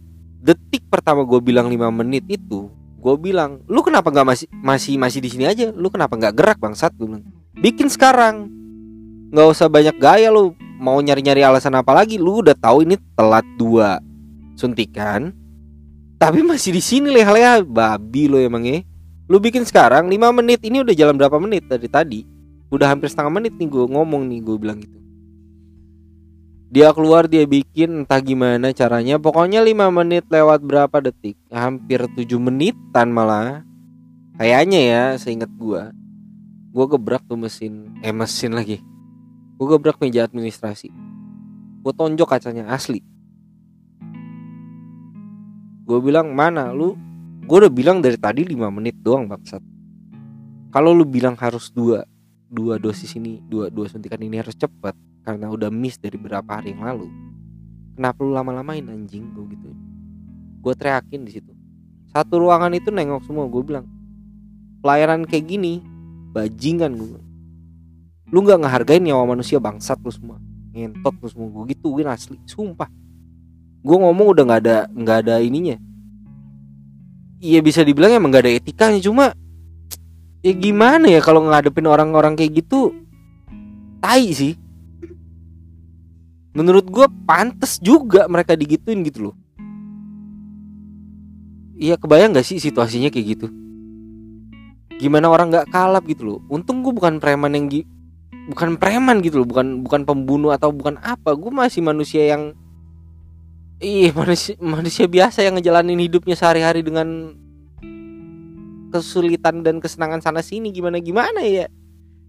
detik 0.46 0.86
pertama 0.86 1.26
gue 1.26 1.42
bilang 1.42 1.66
5 1.66 1.90
menit 1.90 2.22
itu 2.30 2.70
gue 3.02 3.14
bilang 3.18 3.62
lu 3.66 3.82
kenapa 3.82 4.14
nggak 4.14 4.26
masih 4.26 4.46
masih 4.62 4.94
masih 4.98 5.20
di 5.22 5.30
sini 5.30 5.44
aja? 5.46 5.70
Lu 5.74 5.90
kenapa 5.90 6.14
nggak 6.14 6.34
gerak 6.34 6.58
bangsat? 6.62 6.94
Gue 6.94 7.10
bilang 7.10 7.26
bikin 7.58 7.90
sekarang. 7.90 8.50
Nggak 9.30 9.46
usah 9.46 9.66
banyak 9.66 9.98
gaya 9.98 10.30
lu 10.30 10.54
mau 10.78 10.98
nyari-nyari 10.98 11.42
alasan 11.42 11.74
apa 11.74 11.90
lagi? 11.94 12.18
Lu 12.18 12.42
udah 12.42 12.54
tahu 12.54 12.86
ini 12.86 12.98
telat 13.18 13.46
dua 13.58 13.98
suntikan 14.58 15.34
tapi 16.16 16.40
masih 16.40 16.72
di 16.72 16.80
sini 16.80 17.12
leha-leha 17.12 17.60
babi 17.60 18.24
lo 18.24 18.40
emangnya 18.40 18.80
lu 19.28 19.36
bikin 19.36 19.68
sekarang 19.68 20.08
5 20.08 20.38
menit 20.42 20.64
ini 20.64 20.80
udah 20.80 20.94
jalan 20.96 21.14
berapa 21.18 21.36
menit 21.38 21.66
dari 21.66 21.86
tadi? 21.90 22.20
Udah 22.74 22.90
hampir 22.90 23.06
setengah 23.06 23.38
menit 23.38 23.54
nih 23.54 23.70
gue 23.70 23.86
ngomong 23.86 24.26
nih 24.26 24.42
gue 24.42 24.56
bilang 24.58 24.82
gitu 24.82 24.98
dia 26.66 26.90
keluar 26.90 27.30
dia 27.30 27.46
bikin 27.46 28.02
entah 28.04 28.18
gimana 28.18 28.74
caranya. 28.74 29.16
Pokoknya 29.22 29.62
5 29.62 29.90
menit 29.90 30.24
lewat 30.26 30.66
berapa 30.66 30.98
detik? 30.98 31.38
Hampir 31.48 32.10
7 32.10 32.26
menitan 32.42 33.14
malah. 33.14 33.62
Kayaknya 34.36 34.80
ya 34.82 35.04
seingat 35.16 35.48
gue 35.56 35.82
gue 36.76 36.84
gebrak 36.92 37.24
tuh 37.24 37.40
mesin 37.40 37.96
eh 38.04 38.12
mesin 38.12 38.52
lagi. 38.52 38.84
Gue 39.56 39.66
gebrak 39.72 39.96
meja 39.96 40.28
administrasi. 40.28 40.92
Gue 41.80 41.92
tonjok 41.96 42.36
kacanya 42.36 42.68
asli. 42.68 43.00
Gue 45.88 45.98
bilang 46.04 46.36
mana 46.36 46.76
lu? 46.76 46.92
Gue 47.48 47.64
udah 47.64 47.72
bilang 47.72 48.04
dari 48.04 48.20
tadi 48.20 48.44
5 48.44 48.68
menit 48.68 48.92
doang 49.00 49.24
bangsat. 49.24 49.64
Kalau 50.68 50.92
lu 50.92 51.08
bilang 51.08 51.32
harus 51.40 51.72
dua 51.72 52.04
dua 52.52 52.76
dosis 52.76 53.16
ini 53.16 53.40
dua 53.48 53.72
dua 53.72 53.88
suntikan 53.88 54.20
ini 54.20 54.36
harus 54.36 54.52
cepat 54.54 54.92
karena 55.26 55.50
udah 55.50 55.74
miss 55.74 55.98
dari 55.98 56.14
beberapa 56.14 56.46
hari 56.62 56.70
yang 56.70 56.86
lalu. 56.86 57.10
Kenapa 57.98 58.22
lu 58.22 58.30
lama-lamain 58.30 58.86
anjing? 58.86 59.34
Gue 59.34 59.50
gitu. 59.50 59.74
Gue 60.62 60.72
teriakin 60.78 61.26
di 61.26 61.34
situ. 61.34 61.50
Satu 62.14 62.38
ruangan 62.38 62.70
itu 62.70 62.94
nengok 62.94 63.26
semua 63.26 63.50
gue 63.50 63.62
bilang. 63.66 63.90
Pelayanan 64.80 65.26
kayak 65.26 65.50
gini 65.50 65.82
bajingan 66.30 66.94
gue 66.94 67.26
lu 68.26 68.42
nggak 68.42 68.58
ngehargain 68.66 69.02
nyawa 69.06 69.38
manusia 69.38 69.62
bangsat 69.62 70.02
lu 70.02 70.10
semua. 70.10 70.38
Ngentot 70.74 71.14
lu 71.22 71.28
semua 71.30 71.48
gue 71.50 71.74
gituin 71.74 72.10
asli 72.10 72.38
sumpah. 72.46 72.90
Gue 73.86 73.96
ngomong 74.02 74.34
udah 74.34 74.44
nggak 74.46 74.60
ada 74.66 74.78
nggak 74.90 75.18
ada 75.26 75.34
ininya. 75.38 75.78
Iya 77.38 77.62
bisa 77.62 77.86
dibilang 77.86 78.18
emang 78.18 78.34
nggak 78.34 78.44
ada 78.44 78.52
etikanya 78.58 78.98
cuma 78.98 79.30
ya 80.42 80.52
gimana 80.56 81.06
ya 81.06 81.22
kalau 81.22 81.46
ngadepin 81.46 81.86
orang-orang 81.86 82.34
kayak 82.34 82.66
gitu? 82.66 82.90
Tai 84.02 84.26
sih 84.34 84.58
menurut 86.56 86.88
gue 86.88 87.04
pantas 87.28 87.76
juga 87.76 88.24
mereka 88.32 88.56
digituin 88.56 89.04
gitu 89.04 89.30
loh. 89.30 89.36
Iya 91.76 92.00
kebayang 92.00 92.32
gak 92.32 92.48
sih 92.48 92.56
situasinya 92.56 93.12
kayak 93.12 93.26
gitu? 93.36 93.46
Gimana 94.96 95.28
orang 95.28 95.52
nggak 95.52 95.68
kalap 95.68 96.08
gitu 96.08 96.24
loh? 96.24 96.38
Untung 96.48 96.80
gue 96.80 96.96
bukan 96.96 97.20
preman 97.20 97.52
yang 97.52 97.68
bukan 98.48 98.80
preman 98.80 99.20
gitu 99.20 99.44
loh 99.44 99.48
bukan 99.48 99.84
bukan 99.84 100.08
pembunuh 100.08 100.56
atau 100.56 100.72
bukan 100.72 100.96
apa. 101.04 101.36
Gue 101.36 101.52
masih 101.52 101.84
manusia 101.84 102.24
yang 102.24 102.56
iya 103.76 104.08
manusia 104.16 104.56
manusia 104.56 105.04
biasa 105.04 105.44
yang 105.44 105.60
ngejalanin 105.60 106.00
hidupnya 106.00 106.32
sehari-hari 106.32 106.80
dengan 106.80 107.36
kesulitan 108.88 109.60
dan 109.60 109.76
kesenangan 109.76 110.24
sana 110.24 110.40
sini. 110.40 110.72
Gimana 110.72 110.96
gimana 111.04 111.44
ya? 111.44 111.68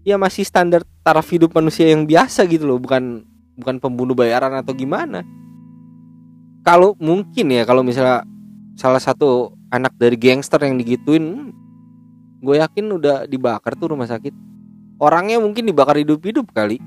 Ya 0.04 0.20
masih 0.20 0.44
standar 0.44 0.84
taraf 1.00 1.24
hidup 1.32 1.56
manusia 1.56 1.88
yang 1.88 2.04
biasa 2.04 2.44
gitu 2.44 2.68
loh 2.68 2.76
bukan 2.76 3.24
bukan 3.58 3.82
pembunuh 3.82 4.14
bayaran 4.14 4.54
atau 4.54 4.70
gimana. 4.72 5.26
Kalau 6.62 6.94
mungkin 7.02 7.50
ya 7.50 7.66
kalau 7.66 7.82
misalnya 7.82 8.22
salah 8.78 9.02
satu 9.02 9.58
anak 9.74 9.98
dari 9.98 10.14
gangster 10.14 10.62
yang 10.62 10.78
digituin 10.78 11.24
hmm, 11.26 11.50
gue 12.38 12.56
yakin 12.62 12.86
udah 12.94 13.26
dibakar 13.26 13.74
tuh 13.74 13.92
rumah 13.92 14.06
sakit. 14.06 14.32
Orangnya 14.98 15.42
mungkin 15.42 15.66
dibakar 15.66 15.98
hidup-hidup 15.98 16.50
kali. 16.54 16.78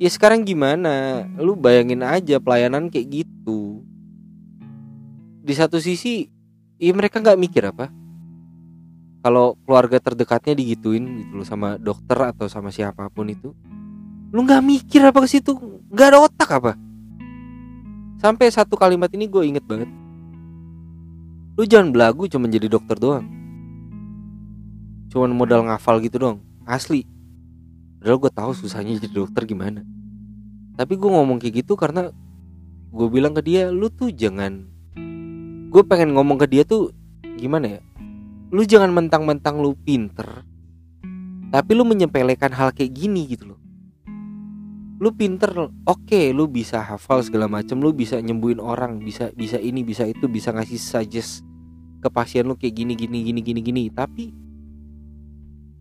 Ya 0.00 0.08
sekarang 0.08 0.44
gimana? 0.44 1.26
Lu 1.36 1.56
bayangin 1.56 2.04
aja 2.04 2.40
pelayanan 2.40 2.88
kayak 2.88 3.24
gitu. 3.24 3.82
Di 5.44 5.52
satu 5.56 5.80
sisi 5.80 6.28
ya 6.76 6.92
mereka 6.92 7.20
nggak 7.20 7.40
mikir 7.40 7.68
apa. 7.68 7.92
Kalau 9.18 9.58
keluarga 9.66 9.98
terdekatnya 9.98 10.54
digituin 10.54 11.26
gitu 11.26 11.42
loh 11.42 11.48
sama 11.48 11.74
dokter 11.76 12.16
atau 12.22 12.46
sama 12.46 12.70
siapa 12.70 13.10
pun 13.10 13.26
itu 13.26 13.50
lu 14.28 14.44
nggak 14.44 14.62
mikir 14.64 15.00
apa 15.04 15.24
ke 15.24 15.28
situ? 15.28 15.56
Nggak 15.88 16.08
ada 16.12 16.18
otak 16.24 16.50
apa? 16.52 16.72
Sampai 18.18 18.50
satu 18.50 18.74
kalimat 18.74 19.08
ini 19.14 19.30
gue 19.30 19.42
inget 19.46 19.64
banget. 19.64 19.88
Lu 21.56 21.64
jangan 21.64 21.90
belagu 21.94 22.28
cuma 22.28 22.50
jadi 22.50 22.66
dokter 22.66 22.98
doang. 22.98 23.26
Cuman 25.08 25.32
modal 25.32 25.64
ngafal 25.64 26.02
gitu 26.04 26.20
doang. 26.20 26.38
Asli. 26.68 27.06
Padahal 27.98 28.18
gue 28.20 28.32
tahu 28.34 28.50
susahnya 28.52 29.00
jadi 29.00 29.14
dokter 29.24 29.48
gimana. 29.48 29.82
Tapi 30.76 30.94
gue 30.94 31.10
ngomong 31.10 31.40
kayak 31.40 31.64
gitu 31.64 31.74
karena 31.74 32.12
gue 32.92 33.08
bilang 33.10 33.34
ke 33.34 33.42
dia 33.42 33.68
lu 33.68 33.92
tuh 33.92 34.08
jangan 34.08 34.64
gue 35.68 35.82
pengen 35.84 36.16
ngomong 36.16 36.40
ke 36.40 36.46
dia 36.48 36.62
tuh 36.64 36.92
gimana 37.36 37.78
ya? 37.78 37.80
Lu 38.48 38.64
jangan 38.64 38.92
mentang-mentang 38.92 39.60
lu 39.60 39.76
pinter 39.76 40.48
tapi 41.48 41.72
lu 41.72 41.84
menyepelekan 41.84 42.52
hal 42.52 42.76
kayak 42.76 42.92
gini 42.92 43.24
gitu 43.24 43.52
loh 43.52 43.60
lu 44.98 45.14
pinter 45.14 45.54
oke 45.54 45.70
okay, 45.86 46.34
lu 46.34 46.50
bisa 46.50 46.82
hafal 46.82 47.22
segala 47.22 47.46
macam 47.46 47.78
lu 47.78 47.94
bisa 47.94 48.18
nyembuhin 48.18 48.58
orang 48.58 48.98
bisa 48.98 49.30
bisa 49.30 49.54
ini 49.62 49.86
bisa 49.86 50.02
itu 50.02 50.26
bisa 50.26 50.50
ngasih 50.50 50.78
suggest 50.78 51.46
ke 51.98 52.08
pasien 52.08 52.46
lu 52.46 52.54
kayak 52.54 52.74
gini 52.78 52.94
gini 52.94 53.26
gini 53.26 53.40
gini 53.42 53.60
gini. 53.60 53.82
Tapi 53.90 54.30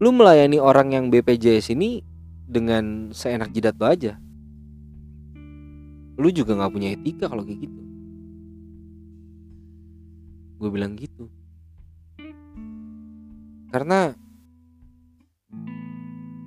lu 0.02 0.10
melayani 0.14 0.58
orang 0.58 0.94
yang 0.94 1.06
BPJS 1.14 1.74
ini 1.74 2.02
dengan 2.46 3.14
seenak 3.14 3.54
jidat 3.54 3.78
lo 3.78 3.86
aja. 3.90 4.14
Lu 6.18 6.30
juga 6.34 6.58
nggak 6.58 6.74
punya 6.74 6.90
etika 6.98 7.30
kalau 7.30 7.46
kayak 7.46 7.70
gitu. 7.70 7.82
Gue 10.58 10.70
bilang 10.74 10.98
gitu. 10.98 11.30
Karena 13.70 14.18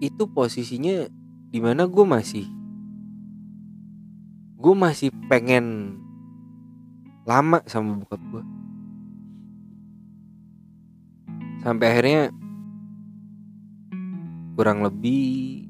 itu 0.02 0.24
posisinya 0.26 1.06
di 1.50 1.60
mana 1.62 1.86
gue 1.86 2.02
masih 2.02 2.59
gue 4.60 4.74
masih 4.76 5.08
pengen 5.32 5.96
lama 7.24 7.64
sama 7.64 7.96
bokap 7.96 8.20
gue 8.20 8.44
sampai 11.64 11.86
akhirnya 11.88 12.22
kurang 14.60 14.84
lebih 14.84 15.64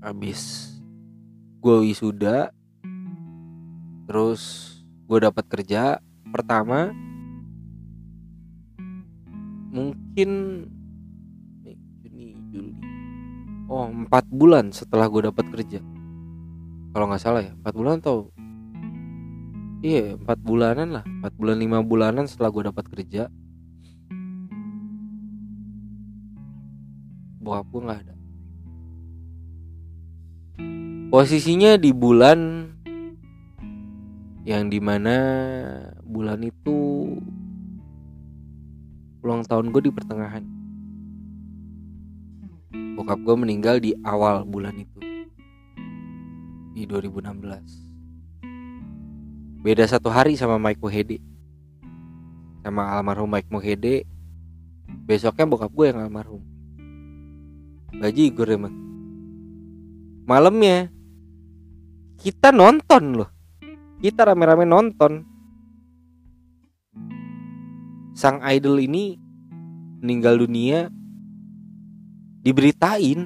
habis 0.00 0.72
gue 1.60 1.76
wisuda 1.84 2.48
terus 4.08 4.72
gue 5.04 5.18
dapat 5.20 5.44
kerja 5.48 6.00
pertama. 6.32 6.90
Mungkin 9.74 10.30
Juni 12.02 12.34
Juli. 12.50 12.74
Oh 13.70 13.90
empat 13.90 14.26
bulan 14.30 14.70
setelah 14.70 15.10
gue 15.10 15.28
dapat 15.28 15.46
kerja 15.50 15.80
kalau 16.94 17.10
nggak 17.10 17.26
salah 17.26 17.42
ya 17.42 17.50
empat 17.58 17.74
bulan 17.74 17.98
atau 17.98 18.30
iya 19.82 20.14
empat 20.14 20.38
bulanan 20.38 20.88
lah. 20.94 21.02
Empat 21.02 21.34
bulan 21.34 21.58
lima 21.58 21.82
bulanan 21.82 22.30
setelah 22.30 22.54
gue 22.54 22.62
dapat 22.70 22.84
kerja. 22.86 23.26
Bokap 27.42 27.66
gue 27.66 27.80
nggak 27.82 28.00
ada. 28.06 28.14
Posisinya 31.10 31.74
di 31.74 31.90
bulan 31.90 32.70
yang 34.46 34.70
di 34.70 34.78
mana 34.78 35.16
bulan 36.06 36.46
itu 36.46 37.10
ulang 39.26 39.42
tahun 39.42 39.74
gue 39.74 39.82
di 39.82 39.92
pertengahan. 39.92 40.46
Bokap 42.94 43.18
gue 43.18 43.34
meninggal 43.34 43.82
di 43.82 43.98
awal 44.06 44.46
bulan 44.46 44.78
itu 44.78 45.13
di 46.74 46.84
2016 46.90 47.84
beda 49.64 49.88
satu 49.88 50.12
hari 50.12 50.36
sama 50.36 50.60
Mike 50.60 50.84
Mohede. 50.84 51.24
Sama 52.60 52.92
almarhum 52.92 53.24
Mike 53.24 53.48
Mohede 53.48 54.04
besoknya 55.08 55.48
bokap 55.48 55.72
gue 55.72 55.86
yang 55.88 56.04
almarhum. 56.04 56.44
Baji 57.96 58.28
Igor 58.28 58.52
emang. 58.52 58.76
Malamnya 60.28 60.92
kita 62.20 62.52
nonton 62.52 63.24
loh. 63.24 63.30
Kita 64.04 64.28
rame-rame 64.28 64.68
nonton. 64.68 65.24
Sang 68.12 68.44
idol 68.44 68.84
ini 68.84 69.16
meninggal 70.04 70.36
dunia 70.44 70.92
diberitain 72.44 73.24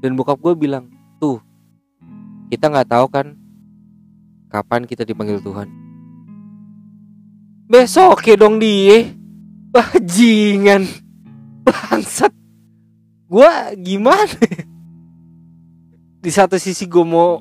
dan 0.00 0.16
bokap 0.16 0.40
gue 0.40 0.56
bilang 0.56 0.88
kita 2.50 2.66
nggak 2.66 2.90
tahu 2.90 3.06
kan 3.06 3.38
kapan 4.50 4.82
kita 4.82 5.06
dipanggil 5.06 5.38
Tuhan. 5.38 5.70
Besok 7.70 8.26
ya 8.26 8.34
dong 8.34 8.58
dia 8.58 9.14
bajingan. 9.70 10.90
Bangsat. 11.62 12.34
Gue 13.30 13.46
gimana 13.78 14.34
di 16.18 16.30
satu 16.34 16.58
sisi 16.58 16.90
gue 16.90 17.06
mau 17.06 17.38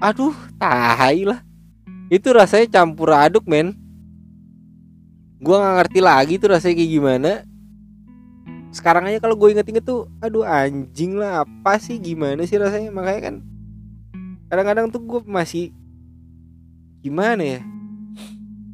aduh 0.00 0.32
tahai 0.56 1.28
lah. 1.28 1.44
Itu 2.08 2.32
rasanya 2.32 2.72
campur 2.72 3.12
aduk 3.12 3.44
men. 3.44 3.76
Gue 5.36 5.52
nggak 5.52 5.76
ngerti 5.84 6.00
lagi 6.00 6.34
tuh 6.40 6.56
rasanya 6.56 6.80
kayak 6.80 6.92
gimana. 6.96 7.32
Sekarang 8.72 9.04
aja 9.04 9.20
kalau 9.20 9.36
gue 9.36 9.52
inget-inget 9.52 9.84
tuh 9.84 10.08
aduh 10.24 10.48
anjing 10.48 11.20
lah 11.20 11.44
apa 11.44 11.76
sih? 11.76 12.00
Gimana 12.00 12.48
sih 12.48 12.56
rasanya? 12.56 12.88
Makanya 12.88 13.20
kan 13.28 13.34
kadang-kadang 14.46 14.86
tuh 14.90 15.02
gue 15.02 15.20
masih 15.26 15.74
gimana 17.02 17.42
ya? 17.42 17.60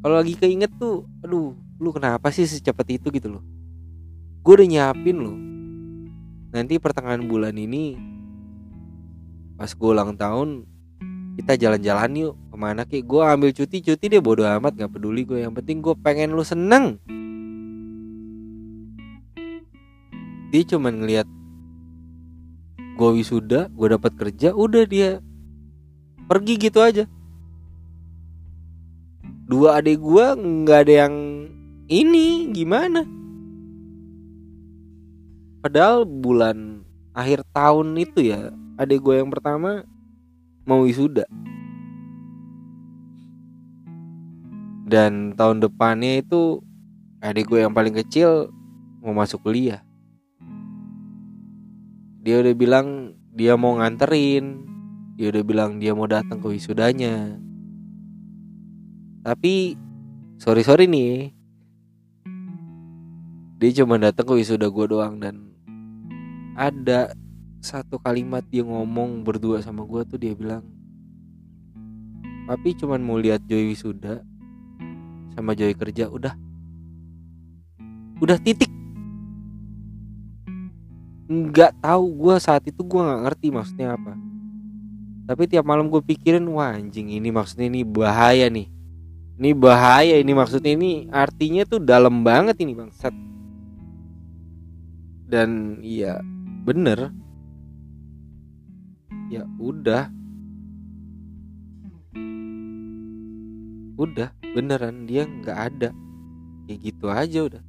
Kalau 0.03 0.19
lagi 0.19 0.35
keinget 0.37 0.69
tuh 0.77 1.07
aduh 1.23 1.55
lu 1.81 1.89
kenapa 1.89 2.29
sih 2.29 2.45
secepat 2.45 2.97
itu 3.01 3.09
gitu 3.09 3.39
loh? 3.39 3.43
Gue 4.43 4.59
udah 4.59 4.67
nyiapin 4.67 5.17
loh. 5.17 5.37
Nanti 6.53 6.77
pertengahan 6.77 7.25
bulan 7.25 7.57
ini 7.57 7.97
pas 9.57 9.69
gue 9.69 9.89
ulang 9.89 10.17
tahun 10.17 10.65
kita 11.33 11.57
jalan-jalan 11.57 12.11
yuk 12.13 12.33
ke 12.51 12.57
mana 12.57 12.81
ki 12.85 13.01
gue 13.01 13.21
ambil 13.21 13.49
cuti 13.53 13.81
cuti 13.81 14.05
deh 14.05 14.21
bodo 14.21 14.45
amat 14.45 14.77
nggak 14.77 14.91
peduli 14.93 15.25
gue 15.25 15.41
yang 15.41 15.53
penting 15.57 15.81
gue 15.81 15.95
pengen 15.97 16.37
lu 16.37 16.45
seneng. 16.45 17.01
Dia 20.53 20.61
cuman 20.69 21.01
ngelihat 21.01 21.25
gue 22.93 23.09
wisuda 23.17 23.73
gue 23.73 23.87
dapat 23.89 24.13
kerja 24.13 24.53
udah 24.53 24.85
dia 24.85 25.17
pergi 26.25 26.53
gitu 26.57 26.79
aja. 26.79 27.05
Dua 29.43 29.83
adik 29.83 29.99
gue 29.99 30.25
nggak 30.39 30.79
ada 30.87 30.93
yang 31.05 31.15
ini 31.91 32.49
gimana? 32.55 33.03
Padahal 35.63 36.03
bulan 36.07 36.83
akhir 37.13 37.45
tahun 37.53 37.95
itu 37.95 38.33
ya 38.33 38.51
adik 38.79 39.03
gue 39.03 39.15
yang 39.21 39.29
pertama 39.29 39.85
mau 40.63 40.83
wisuda. 40.83 41.27
Dan 44.87 45.37
tahun 45.37 45.63
depannya 45.63 46.23
itu 46.23 46.59
adik 47.23 47.51
gue 47.51 47.63
yang 47.63 47.71
paling 47.71 47.95
kecil 47.95 48.51
mau 49.03 49.15
masuk 49.15 49.43
kuliah. 49.43 49.83
Dia 52.23 52.39
udah 52.39 52.55
bilang 52.55 53.15
dia 53.35 53.59
mau 53.59 53.75
nganterin 53.75 54.72
dia 55.13 55.29
udah 55.29 55.43
bilang 55.45 55.77
dia 55.77 55.93
mau 55.93 56.09
datang 56.09 56.41
ke 56.41 56.47
wisudanya. 56.49 57.37
Tapi 59.21 59.77
sorry 60.41 60.65
sorry 60.65 60.89
nih. 60.89 61.29
Dia 63.61 63.69
cuma 63.79 64.01
datang 64.01 64.25
ke 64.27 64.33
wisuda 64.41 64.67
gue 64.67 64.85
doang 64.89 65.21
dan 65.21 65.53
ada 66.57 67.13
satu 67.63 67.95
kalimat 68.01 68.43
dia 68.51 68.65
ngomong 68.65 69.23
berdua 69.23 69.63
sama 69.63 69.87
gue 69.87 70.03
tuh 70.03 70.19
dia 70.19 70.35
bilang 70.35 70.67
papi 72.43 72.75
cuman 72.75 72.99
mau 72.99 73.15
lihat 73.15 73.39
Joy 73.47 73.71
wisuda 73.71 74.19
sama 75.37 75.55
Joy 75.55 75.77
kerja 75.77 76.09
udah. 76.09 76.35
Udah 78.19 78.35
titik. 78.41 78.67
Nggak 81.29 81.79
tahu 81.79 82.03
gue 82.17 82.35
saat 82.41 82.65
itu 82.67 82.81
gue 82.81 82.99
nggak 82.99 83.21
ngerti 83.29 83.47
maksudnya 83.53 83.95
apa 83.95 84.32
tapi 85.23 85.47
tiap 85.47 85.63
malam 85.63 85.87
gue 85.87 86.03
pikirin 86.03 86.43
wah 86.51 86.75
anjing 86.75 87.11
ini 87.11 87.29
maksudnya 87.31 87.67
ini 87.71 87.81
bahaya 87.87 88.47
nih. 88.51 88.67
Ini 89.39 89.49
bahaya 89.57 90.15
ini 90.21 90.31
maksudnya 90.31 90.77
ini 90.77 91.09
artinya 91.09 91.65
tuh 91.65 91.81
dalam 91.81 92.21
banget 92.21 92.59
ini 92.61 92.77
bangsat. 92.77 93.15
Dan 95.27 95.81
iya 95.81 96.21
bener. 96.67 97.09
Ya 99.31 99.47
udah. 99.57 100.11
Udah 103.97 104.29
beneran 104.53 105.09
dia 105.09 105.25
nggak 105.25 105.57
ada. 105.73 105.89
Kayak 106.69 106.79
gitu 106.79 107.05
aja 107.09 107.39
udah 107.47 107.63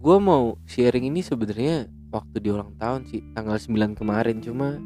gue 0.00 0.16
mau 0.16 0.56
sharing 0.64 1.12
ini 1.12 1.20
sebenarnya 1.20 1.84
waktu 2.08 2.40
di 2.40 2.48
ulang 2.48 2.72
tahun 2.80 3.04
sih 3.04 3.20
tanggal 3.36 3.60
9 3.60 4.00
kemarin. 4.00 4.40
Cuma 4.40 4.80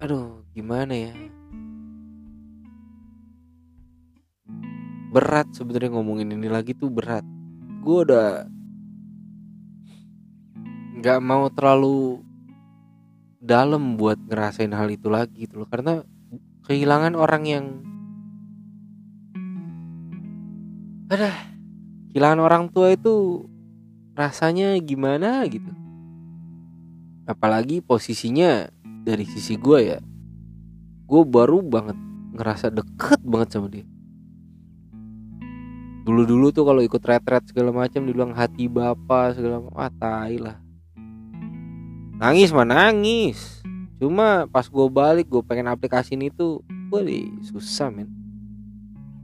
aduh 0.00 0.40
gimana 0.56 0.92
ya? 0.96 1.12
Berat 5.12 5.52
sebenarnya 5.52 5.92
ngomongin 5.92 6.32
ini 6.32 6.48
lagi 6.48 6.72
tuh 6.72 6.88
berat. 6.88 7.28
Gue 7.84 8.08
udah 8.08 8.48
nggak 10.96 11.20
mau 11.20 11.52
terlalu 11.52 12.24
dalam 13.36 14.00
buat 14.00 14.16
ngerasain 14.16 14.72
hal 14.72 14.88
itu 14.88 15.12
lagi 15.12 15.44
gitu 15.44 15.60
loh. 15.60 15.68
Karena 15.68 16.00
kehilangan 16.64 17.12
orang 17.12 17.44
yang 17.44 17.66
ada 21.10 21.30
kehilangan 22.12 22.40
orang 22.40 22.64
tua 22.72 22.94
itu 22.94 23.44
rasanya 24.16 24.78
gimana 24.80 25.44
gitu? 25.50 25.68
Apalagi 27.28 27.80
posisinya 27.80 28.68
dari 29.04 29.24
sisi 29.28 29.56
gue 29.58 29.80
ya. 29.96 29.98
Gue 31.04 31.22
baru 31.28 31.60
banget 31.60 31.96
ngerasa 32.34 32.72
deket 32.72 33.20
banget 33.20 33.48
sama 33.52 33.68
dia. 33.68 33.86
Dulu-dulu 36.04 36.52
tuh 36.52 36.68
kalau 36.68 36.84
ikut 36.84 37.00
retret 37.00 37.48
segala 37.48 37.72
macam 37.72 38.04
dibilang 38.04 38.36
hati 38.36 38.68
bapak 38.68 39.40
segala 39.40 39.64
macam 39.64 39.76
ah 39.80 39.92
tai 39.92 40.36
lah. 40.36 40.60
Nangis 42.20 42.52
mah 42.52 42.68
nangis. 42.68 43.64
Cuma 43.96 44.44
pas 44.48 44.68
gue 44.68 44.86
balik 44.92 45.32
gue 45.32 45.40
pengen 45.40 45.72
aplikasiin 45.72 46.28
itu 46.28 46.60
gue 46.92 47.00
susah 47.48 47.88
men. 47.88 48.12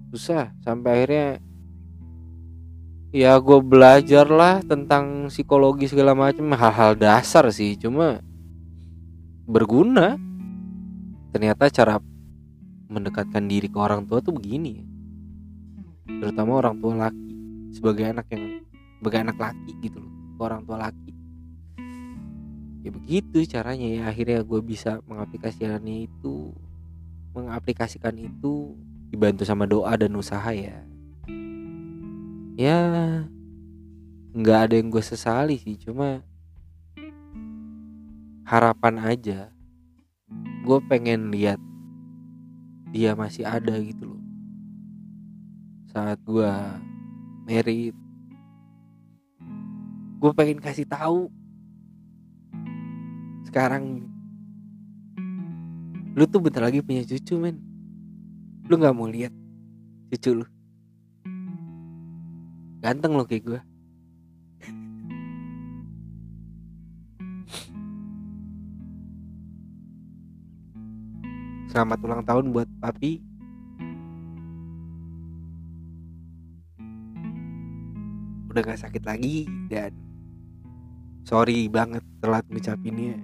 Susah. 0.08 0.56
Sampai 0.64 1.04
akhirnya 1.04 1.38
ya 3.10 3.38
gue 3.38 3.58
belajar 3.62 4.26
lah 4.26 4.62
tentang 4.62 5.30
psikologi 5.30 5.86
segala 5.90 6.14
macam. 6.14 6.50
Hal-hal 6.54 6.94
dasar 6.98 7.46
sih 7.50 7.78
cuma 7.78 8.22
berguna. 9.46 10.18
Ternyata 11.30 11.70
cara 11.70 12.02
mendekatkan 12.90 13.46
diri 13.46 13.70
ke 13.70 13.78
orang 13.78 14.02
tua 14.02 14.18
tuh 14.18 14.34
begini 14.34 14.90
terutama 16.18 16.58
orang 16.58 16.76
tua 16.82 17.08
laki 17.08 17.32
sebagai 17.70 18.04
anak 18.10 18.26
yang 18.34 18.66
sebagai 18.98 19.18
anak 19.22 19.36
laki 19.38 19.72
gitu 19.80 20.02
loh 20.02 20.12
ke 20.36 20.40
orang 20.42 20.62
tua 20.66 20.76
laki. 20.76 21.12
Ya 22.80 22.90
begitu 22.90 23.44
caranya 23.46 23.86
ya 23.86 24.02
akhirnya 24.08 24.40
gue 24.42 24.60
bisa 24.64 24.98
mengaplikasikannya 25.04 26.08
itu 26.08 26.50
mengaplikasikan 27.36 28.16
itu 28.16 28.74
dibantu 29.12 29.44
sama 29.46 29.68
doa 29.68 29.92
dan 29.94 30.16
usaha 30.16 30.50
ya 30.50 30.82
ya 32.58 32.78
nggak 34.30 34.58
ada 34.70 34.74
yang 34.78 34.88
gue 34.94 35.02
sesali 35.02 35.58
sih 35.58 35.74
cuma 35.78 36.22
harapan 38.46 38.94
aja. 38.98 39.40
Gue 40.66 40.78
pengen 40.90 41.30
lihat 41.30 41.58
dia 42.90 43.14
masih 43.14 43.46
ada 43.46 43.78
gitu 43.78 44.14
loh. 44.14 44.22
Saat 45.94 46.18
gue 46.26 46.50
merit 47.46 47.94
gue 50.20 50.32
pengen 50.34 50.58
kasih 50.58 50.86
tahu. 50.86 51.30
Sekarang 53.46 54.06
lu 56.14 56.26
tuh 56.26 56.42
bentar 56.42 56.66
lagi 56.66 56.82
punya 56.82 57.06
cucu 57.06 57.38
men. 57.38 57.58
Lu 58.66 58.78
nggak 58.78 58.94
mau 58.94 59.06
lihat 59.06 59.34
cucu 60.10 60.42
lu 60.42 60.46
ganteng 62.80 63.12
lo 63.16 63.24
kayak 63.28 63.44
gue 63.44 63.60
Selamat 71.70 72.02
ulang 72.02 72.26
tahun 72.26 72.50
buat 72.50 72.66
papi. 72.82 73.22
Udah 78.50 78.62
gak 78.66 78.82
sakit 78.82 79.06
lagi 79.06 79.46
Dan 79.70 79.94
Sorry 81.22 81.70
banget 81.70 82.02
telat 82.18 82.42
ngucapinnya. 82.50 83.22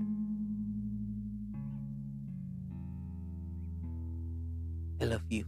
I 5.03 5.05
love 5.11 5.27
you. 5.27 5.43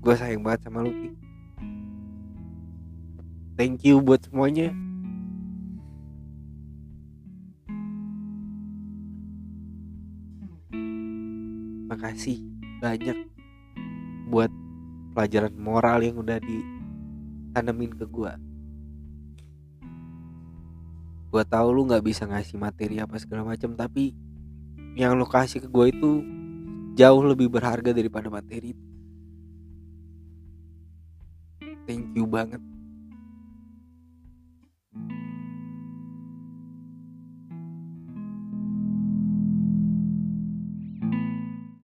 Gue 0.00 0.14
sayang 0.16 0.40
banget 0.40 0.64
sama 0.64 0.80
lu. 0.80 1.12
Thank 3.58 3.82
you 3.82 3.98
buat 3.98 4.22
semuanya. 4.22 4.70
Makasih 11.90 12.38
banyak 12.78 13.18
buat 14.30 14.54
pelajaran 15.18 15.58
moral 15.58 16.06
yang 16.06 16.22
udah 16.22 16.38
ditanemin 16.38 17.98
ke 17.98 18.06
gue 18.06 18.32
gue 21.28 21.44
tahu 21.44 21.68
lu 21.76 21.84
nggak 21.84 22.00
bisa 22.00 22.24
ngasih 22.24 22.56
materi 22.56 23.04
apa 23.04 23.20
segala 23.20 23.44
macam 23.44 23.76
tapi 23.76 24.16
yang 24.96 25.12
lu 25.12 25.28
kasih 25.28 25.60
ke 25.60 25.68
gue 25.68 25.86
itu 25.92 26.10
jauh 26.96 27.22
lebih 27.22 27.46
berharga 27.46 27.94
daripada 27.94 28.26
materi. 28.26 28.74
Thank 31.86 32.16
you 32.16 32.26
banget 32.26 32.58